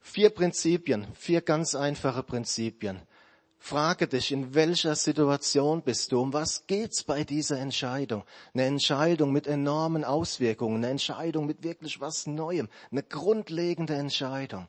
Vier 0.00 0.30
Prinzipien, 0.30 1.06
vier 1.14 1.40
ganz 1.40 1.74
einfache 1.74 2.22
Prinzipien, 2.22 3.02
Frage 3.66 4.06
dich, 4.06 4.30
in 4.30 4.54
welcher 4.54 4.94
Situation 4.94 5.82
bist 5.82 6.12
du? 6.12 6.20
Um 6.20 6.32
was 6.32 6.68
geht's 6.68 7.02
bei 7.02 7.24
dieser 7.24 7.58
Entscheidung? 7.58 8.22
Eine 8.54 8.66
Entscheidung 8.66 9.32
mit 9.32 9.48
enormen 9.48 10.04
Auswirkungen, 10.04 10.76
eine 10.76 10.90
Entscheidung 10.90 11.46
mit 11.46 11.64
wirklich 11.64 12.00
was 12.00 12.28
Neuem, 12.28 12.68
eine 12.92 13.02
grundlegende 13.02 13.96
Entscheidung. 13.96 14.68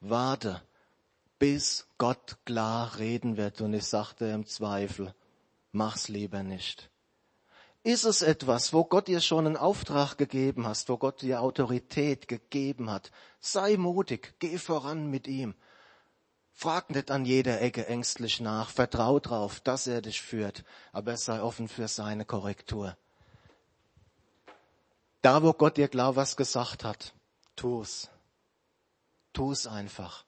Warte, 0.00 0.62
bis 1.40 1.88
Gott 1.98 2.36
klar 2.44 2.96
reden 2.96 3.36
wird 3.36 3.60
und 3.60 3.74
ich 3.74 3.86
sagte 3.86 4.26
im 4.26 4.46
Zweifel, 4.46 5.12
mach's 5.72 6.06
lieber 6.06 6.44
nicht. 6.44 6.88
Ist 7.82 8.04
es 8.04 8.22
etwas, 8.22 8.72
wo 8.72 8.84
Gott 8.84 9.08
dir 9.08 9.20
schon 9.20 9.48
einen 9.48 9.56
Auftrag 9.56 10.16
gegeben 10.16 10.64
hast, 10.64 10.88
wo 10.88 10.96
Gott 10.96 11.22
dir 11.22 11.40
Autorität 11.40 12.28
gegeben 12.28 12.88
hat? 12.88 13.10
Sei 13.40 13.76
mutig, 13.76 14.34
geh 14.38 14.58
voran 14.58 15.10
mit 15.10 15.26
ihm. 15.26 15.56
Frag 16.58 16.88
nicht 16.88 17.10
an 17.10 17.26
jeder 17.26 17.60
Ecke 17.60 17.86
ängstlich 17.86 18.40
nach, 18.40 18.70
vertrau 18.70 19.20
drauf, 19.20 19.60
dass 19.60 19.86
er 19.86 20.00
dich 20.00 20.22
führt, 20.22 20.64
aber 20.90 21.18
sei 21.18 21.42
offen 21.42 21.68
für 21.68 21.86
seine 21.86 22.24
Korrektur. 22.24 22.96
Da, 25.20 25.42
wo 25.42 25.52
Gott 25.52 25.76
dir 25.76 25.88
klar 25.88 26.16
was 26.16 26.34
gesagt 26.34 26.82
hat, 26.82 27.12
tu's. 27.56 28.08
Tu's 29.34 29.66
einfach. 29.66 30.24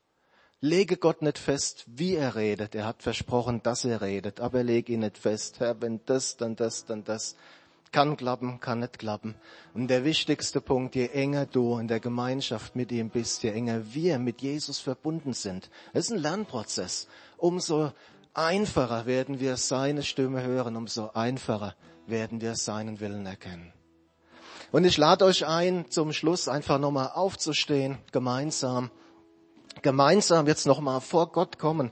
Lege 0.61 0.99
Gott 0.99 1.23
nicht 1.23 1.39
fest, 1.39 1.85
wie 1.87 2.17
er 2.17 2.35
redet. 2.35 2.75
Er 2.75 2.85
hat 2.85 3.03
versprochen, 3.03 3.63
dass 3.63 3.87
er 3.87 4.03
redet, 4.03 4.39
aber 4.39 4.63
leg 4.63 4.91
ihn 4.91 5.01
nicht 5.01 5.17
fest. 5.17 5.61
Herr, 5.61 5.81
wenn 5.81 6.05
das, 6.05 6.37
dann 6.37 6.57
das, 6.57 6.85
dann 6.85 7.05
das. 7.05 7.37
Kann 7.93 8.17
klappen, 8.17 8.61
kann 8.61 8.81
nicht 8.81 8.99
klappen. 8.99 9.35
Und 9.75 9.89
der 9.89 10.05
wichtigste 10.05 10.61
Punkt, 10.61 10.95
je 10.95 11.07
enger 11.07 11.47
du 11.47 11.79
in 11.79 11.89
der 11.89 12.01
Gemeinschaft 12.01 12.77
mit 12.77 12.93
ihm 12.93 13.11
bist, 13.11 13.43
je 13.43 13.51
enger 13.51 13.95
wir 13.95 14.19
mit 14.19 14.43
Jesus 14.43 14.79
verbunden 14.79 15.33
sind. 15.33 15.71
Es 15.93 16.07
ist 16.07 16.13
ein 16.13 16.19
Lernprozess. 16.19 17.09
Umso 17.37 17.93
einfacher 18.35 19.07
werden 19.07 19.41
wir 19.41 19.57
seine 19.57 20.03
Stimme 20.03 20.43
hören, 20.43 20.77
umso 20.77 21.11
einfacher 21.15 21.75
werden 22.07 22.41
wir 22.41 22.55
seinen 22.57 23.01
Willen 23.01 23.27
erkennen. 23.27 23.73
Und 24.71 24.85
ich 24.85 24.99
lade 24.99 25.25
euch 25.25 25.47
ein, 25.47 25.91
zum 25.91 26.13
Schluss 26.13 26.47
einfach 26.47 26.79
nochmal 26.79 27.11
aufzustehen, 27.15 27.99
gemeinsam 28.13 28.91
gemeinsam 29.83 30.47
jetzt 30.47 30.67
nochmal 30.67 31.01
vor 31.01 31.33
Gott 31.33 31.59
kommen. 31.59 31.91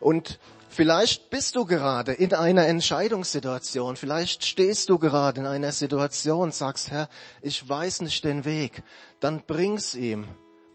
Und 0.00 0.38
vielleicht 0.70 1.28
bist 1.28 1.56
du 1.56 1.66
gerade 1.66 2.12
in 2.12 2.32
einer 2.32 2.66
Entscheidungssituation, 2.66 3.96
vielleicht 3.96 4.46
stehst 4.46 4.88
du 4.88 4.98
gerade 4.98 5.40
in 5.40 5.46
einer 5.46 5.72
Situation, 5.72 6.52
sagst, 6.52 6.90
Herr, 6.90 7.08
ich 7.42 7.68
weiß 7.68 8.00
nicht 8.00 8.24
den 8.24 8.44
Weg, 8.44 8.82
dann 9.20 9.42
bring's 9.46 9.94
ihm. 9.94 10.26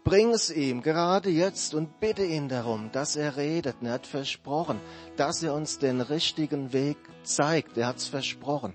Bring 0.04 0.30
es 0.30 0.50
ihm 0.50 0.82
gerade 0.82 1.30
jetzt 1.30 1.74
und 1.74 1.98
bitte 1.98 2.24
ihn 2.24 2.48
darum, 2.48 2.92
dass 2.92 3.16
er 3.16 3.36
redet. 3.36 3.78
Er 3.82 3.94
hat 3.94 4.06
versprochen, 4.06 4.80
dass 5.16 5.42
er 5.42 5.52
uns 5.52 5.80
den 5.80 6.00
richtigen 6.00 6.72
Weg 6.72 6.96
zeigt. 7.24 7.76
Er 7.76 7.88
hat's 7.88 8.06
versprochen. 8.06 8.72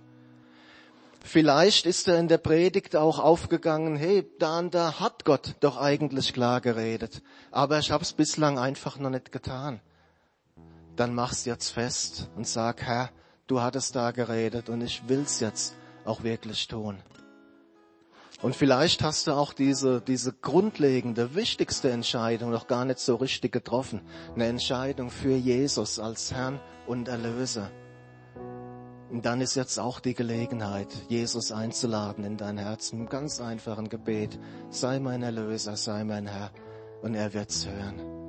Vielleicht 1.24 1.86
ist 1.86 2.08
er 2.08 2.20
in 2.20 2.28
der 2.28 2.40
Predigt 2.40 2.96
auch 2.96 3.20
aufgegangen, 3.20 3.96
hey, 3.96 4.30
da 4.40 4.60
und 4.60 4.74
da 4.74 5.00
hat 5.00 5.24
Gott 5.24 5.56
doch 5.60 5.78
eigentlich 5.78 6.34
klar 6.34 6.60
geredet, 6.60 7.22
aber 7.52 7.80
ich 7.80 7.92
habe 7.92 8.04
es 8.04 8.12
bislang 8.12 8.58
einfach 8.58 8.98
noch 8.98 9.12
nicht 9.12 9.32
getan. 9.32 9.80
Dann 10.96 11.16
mach's 11.16 11.46
jetzt 11.46 11.70
fest 11.70 12.30
und 12.36 12.48
sag, 12.48 12.82
Herr, 12.84 13.10
du 13.48 13.62
hattest 13.62 13.96
da 13.96 14.12
geredet 14.12 14.70
und 14.70 14.82
ich 14.82 15.04
will's 15.08 15.40
jetzt 15.40 15.76
auch 16.06 16.24
wirklich 16.24 16.68
tun. 16.68 16.98
Und 18.42 18.56
vielleicht 18.56 19.04
hast 19.04 19.28
du 19.28 19.34
auch 19.34 19.54
diese, 19.54 20.02
diese 20.02 20.34
grundlegende, 20.34 21.36
wichtigste 21.36 21.92
Entscheidung 21.92 22.50
noch 22.50 22.68
gar 22.68 22.86
nicht 22.86 23.00
so 23.00 23.16
richtig 23.16 23.52
getroffen. 23.52 24.02
Eine 24.34 24.48
Entscheidung 24.48 25.12
für 25.12 25.36
Jesus 25.36 26.00
als 26.00 26.34
Herrn 26.34 26.60
und 26.88 27.08
Erlöser. 27.08 27.70
Und 29.12 29.26
dann 29.26 29.42
ist 29.42 29.56
jetzt 29.56 29.78
auch 29.78 30.00
die 30.00 30.16
Gelegenheit, 30.16 30.88
Jesus 31.10 31.52
einzuladen 31.52 32.24
in 32.24 32.38
dein 32.38 32.58
Herz 32.58 32.94
mit 32.94 33.02
einem 33.02 33.10
ganz 33.10 33.42
einfachen 33.42 33.90
Gebet. 33.90 34.40
Sei 34.70 35.00
mein 35.00 35.22
Erlöser, 35.22 35.76
sei 35.76 36.04
mein 36.04 36.28
Herr. 36.28 36.52
Und 37.02 37.14
er 37.14 37.34
wird's 37.34 37.68
hören. 37.68 38.21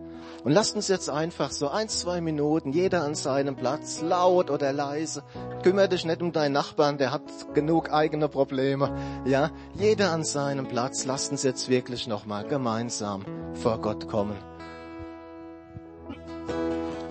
Und 0.44 0.50
lasst 0.52 0.74
uns 0.74 0.88
jetzt 0.88 1.09
einfach 1.09 1.52
so 1.52 1.68
ein, 1.68 1.88
zwei 1.88 2.20
Minuten, 2.20 2.72
jeder 2.72 3.05
an 3.05 3.14
seinem 3.14 3.55
Platz, 3.55 4.00
laut 4.02 4.50
oder 4.50 4.72
leise. 4.72 5.22
Kümmere 5.62 5.88
dich 5.88 6.05
nicht 6.05 6.20
um 6.20 6.33
deinen 6.33 6.52
Nachbarn, 6.52 6.98
der 6.98 7.12
hat 7.12 7.22
genug 7.55 7.92
eigene 7.92 8.28
Probleme. 8.28 8.96
Ja, 9.24 9.50
jeder 9.74 10.11
an 10.11 10.24
seinem 10.24 10.66
Platz. 10.66 11.05
Lasst 11.05 11.31
uns 11.31 11.44
jetzt 11.44 11.68
wirklich 11.68 12.09
nochmal 12.09 12.44
gemeinsam 12.44 13.24
vor 13.55 13.81
Gott 13.81 14.09
kommen. 14.09 14.37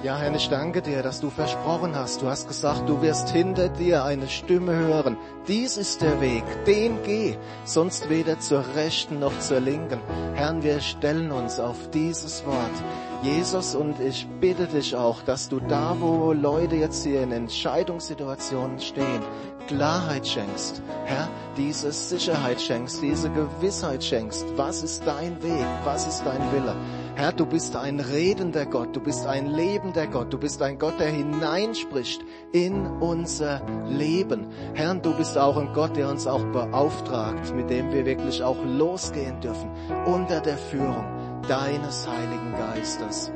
Ja, 0.04 0.18
Herr, 0.18 0.34
ich 0.34 0.50
danke 0.50 0.82
dir, 0.82 1.04
dass 1.04 1.22
du 1.22 1.30
versprochen 1.30 1.96
hast. 1.96 2.24
Du 2.24 2.28
hast 2.28 2.48
gesagt, 2.48 2.90
du 2.90 3.04
wirst 3.04 3.30
hinter 3.30 3.70
dir 3.70 4.04
eine 4.04 4.28
Stimme 4.28 4.74
hören. 4.74 5.16
Dies 5.48 5.78
ist 5.78 6.02
der 6.02 6.20
Weg, 6.20 6.44
den 6.66 7.04
geh, 7.04 7.38
sonst 7.66 8.10
weder 8.10 8.40
zur 8.40 8.66
rechten 8.76 9.20
noch 9.20 9.38
zur 9.40 9.60
linken. 9.60 10.00
Herr, 10.34 10.64
wir 10.64 10.82
stellen 10.82 11.32
uns 11.32 11.60
auf 11.60 11.92
dieses 11.92 12.44
Wort. 12.48 13.11
Jesus, 13.22 13.76
und 13.76 14.00
ich 14.00 14.28
bitte 14.40 14.66
dich 14.66 14.96
auch, 14.96 15.22
dass 15.22 15.48
du 15.48 15.60
da, 15.60 15.96
wo 16.00 16.34
Leute 16.34 16.76
jetzt 16.76 17.04
hier 17.04 17.22
in 17.22 17.32
Entscheidungssituationen 17.32 18.80
stehen, 18.80 19.22
Klarheit 19.68 20.28
schenkst. 20.28 20.82
Herr, 21.06 21.30
diese 21.56 21.92
Sicherheit 21.92 22.60
schenkst, 22.60 23.00
diese 23.04 23.30
Gewissheit 23.30 24.04
schenkst. 24.04 24.46
Was 24.56 24.82
ist 24.82 25.06
dein 25.06 25.42
Weg? 25.44 25.68
Was 25.84 26.08
ist 26.08 26.24
dein 26.26 26.52
Wille? 26.52 26.76
Herr, 27.14 27.32
du 27.32 27.46
bist 27.46 27.76
ein 27.76 28.00
redender 28.00 28.66
Gott, 28.66 28.96
du 28.96 29.00
bist 29.00 29.28
ein 29.28 29.46
lebender 29.46 30.08
Gott, 30.08 30.34
du 30.34 30.40
bist 30.40 30.60
ein 30.64 30.80
Gott, 30.80 31.00
der 31.00 31.10
hineinspricht 31.10 32.22
in 32.54 32.88
unser 32.88 33.62
Leben. 33.88 34.48
Herr, 34.74 34.96
du 34.96 35.14
bist 35.14 35.38
auch 35.38 35.58
ein 35.58 35.74
Gott, 35.74 35.96
der 35.96 36.10
uns 36.10 36.26
auch 36.26 36.44
beauftragt, 36.46 37.54
mit 37.56 37.70
dem 37.70 37.92
wir 37.92 38.06
wirklich 38.06 38.42
auch 38.42 38.58
losgehen 38.66 39.40
dürfen, 39.42 39.70
unter 40.08 40.40
der 40.40 40.58
Führung 40.58 41.21
deines 41.48 42.08
Heiligen 42.08 42.54
Geistes. 42.54 43.32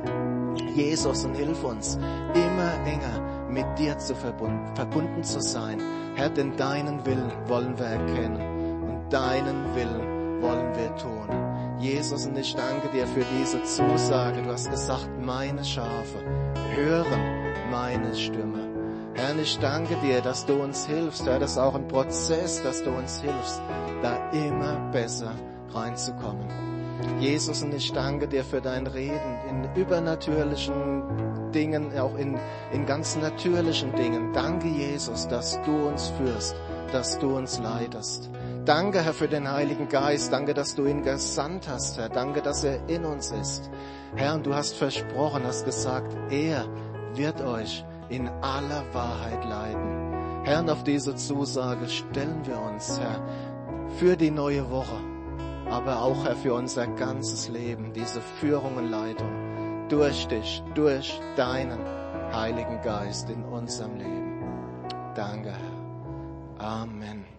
Jesus, 0.76 1.26
und 1.26 1.36
hilf 1.36 1.64
uns, 1.64 1.96
immer 2.34 2.74
enger 2.86 3.48
mit 3.50 3.66
dir 3.78 3.98
zu 3.98 4.16
verbunden, 4.16 4.76
verbunden 4.76 5.24
zu 5.24 5.40
sein. 5.42 5.82
Herr, 6.16 6.30
denn 6.30 6.56
deinen 6.58 7.06
Willen 7.06 7.32
wollen 7.48 7.78
wir 7.78 7.86
erkennen 7.86 8.84
und 8.84 9.14
deinen 9.14 9.76
Willen 9.76 10.42
wollen 10.42 10.76
wir 10.76 10.96
tun. 10.98 11.30
Jesus, 11.80 12.26
und 12.26 12.38
ich 12.38 12.56
danke 12.56 12.90
dir 12.90 13.08
für 13.08 13.26
diese 13.40 13.64
Zusage. 13.64 14.42
Du 14.42 14.52
hast 14.52 14.70
gesagt, 14.70 15.10
meine 15.20 15.64
Schafe 15.64 16.20
hören 16.76 17.46
meine 17.70 18.16
Stimme. 18.16 18.66
Herr, 19.14 19.38
ich 19.38 19.58
danke 19.60 19.96
dir, 19.98 20.22
dass 20.22 20.46
du 20.46 20.62
uns 20.62 20.86
hilfst. 20.86 21.26
Herr, 21.26 21.40
das 21.40 21.52
ist 21.52 21.58
auch 21.58 21.76
ein 21.76 21.88
Prozess, 21.88 22.62
dass 22.64 22.84
du 22.84 22.92
uns 22.92 23.22
hilfst, 23.22 23.62
da 24.02 24.30
immer 24.32 24.92
besser 24.92 25.32
reinzukommen. 25.74 26.75
Jesus, 27.20 27.64
und 27.64 27.74
ich 27.74 27.92
danke 27.94 28.28
dir 28.28 28.44
für 28.44 28.62
dein 28.62 28.88
Reden 28.88 29.38
in 29.50 29.82
übernatürlichen 29.82 31.52
Dingen, 31.54 31.98
auch 31.98 32.16
in, 32.18 32.38
in 32.72 32.86
ganz 32.86 33.16
natürlichen 33.16 33.96
Dingen. 33.96 34.34
Danke, 34.34 34.68
Jesus, 34.68 35.28
dass 35.28 35.60
du 35.64 35.88
uns 35.88 36.10
führst, 36.10 36.56
dass 36.92 37.18
du 37.20 37.36
uns 37.36 37.60
leitest. 37.60 38.30
Danke, 38.66 39.02
Herr, 39.02 39.14
für 39.14 39.28
den 39.28 39.50
Heiligen 39.50 39.88
Geist. 39.90 40.34
Danke, 40.34 40.54
dass 40.54 40.76
du 40.76 40.86
ihn 40.86 41.04
gesandt 41.04 41.68
hast, 41.70 41.98
Herr. 41.98 42.10
Danke, 42.10 42.42
dass 42.42 42.64
er 42.64 42.80
in 42.90 43.06
uns 43.06 43.32
ist. 43.32 43.70
Herr, 44.16 44.36
und 44.36 44.46
du 44.46 44.54
hast 44.54 44.76
versprochen, 44.76 45.44
hast 45.46 45.66
gesagt, 45.66 46.16
er 46.32 46.68
wird 47.14 47.42
euch 47.42 47.86
in 48.10 48.28
aller 48.28 48.84
Wahrheit 48.94 49.44
leiten. 49.46 50.44
Herr, 50.44 50.60
und 50.60 50.70
auf 50.70 50.84
diese 50.84 51.16
Zusage 51.16 51.88
stellen 51.90 52.46
wir 52.46 52.60
uns, 52.60 53.00
Herr, 53.00 53.22
für 53.98 54.16
die 54.16 54.32
neue 54.32 54.70
Woche, 54.70 54.98
aber 55.70 56.02
auch, 56.02 56.26
Herr, 56.26 56.36
für 56.36 56.54
unser 56.54 56.88
ganzes 56.88 57.50
Leben, 57.50 57.94
diese 57.94 58.22
Führung 58.22 58.78
und 58.78 58.90
Leitung 58.90 59.88
durch 59.90 60.28
dich, 60.28 60.64
durch 60.74 61.20
deinen 61.36 61.80
Heiligen 62.34 62.82
Geist 62.82 63.30
in 63.30 63.44
unserem 63.44 63.98
Leben. 63.98 64.44
Danke, 65.16 65.52
Herr. 65.52 66.66
Amen. 66.66 67.35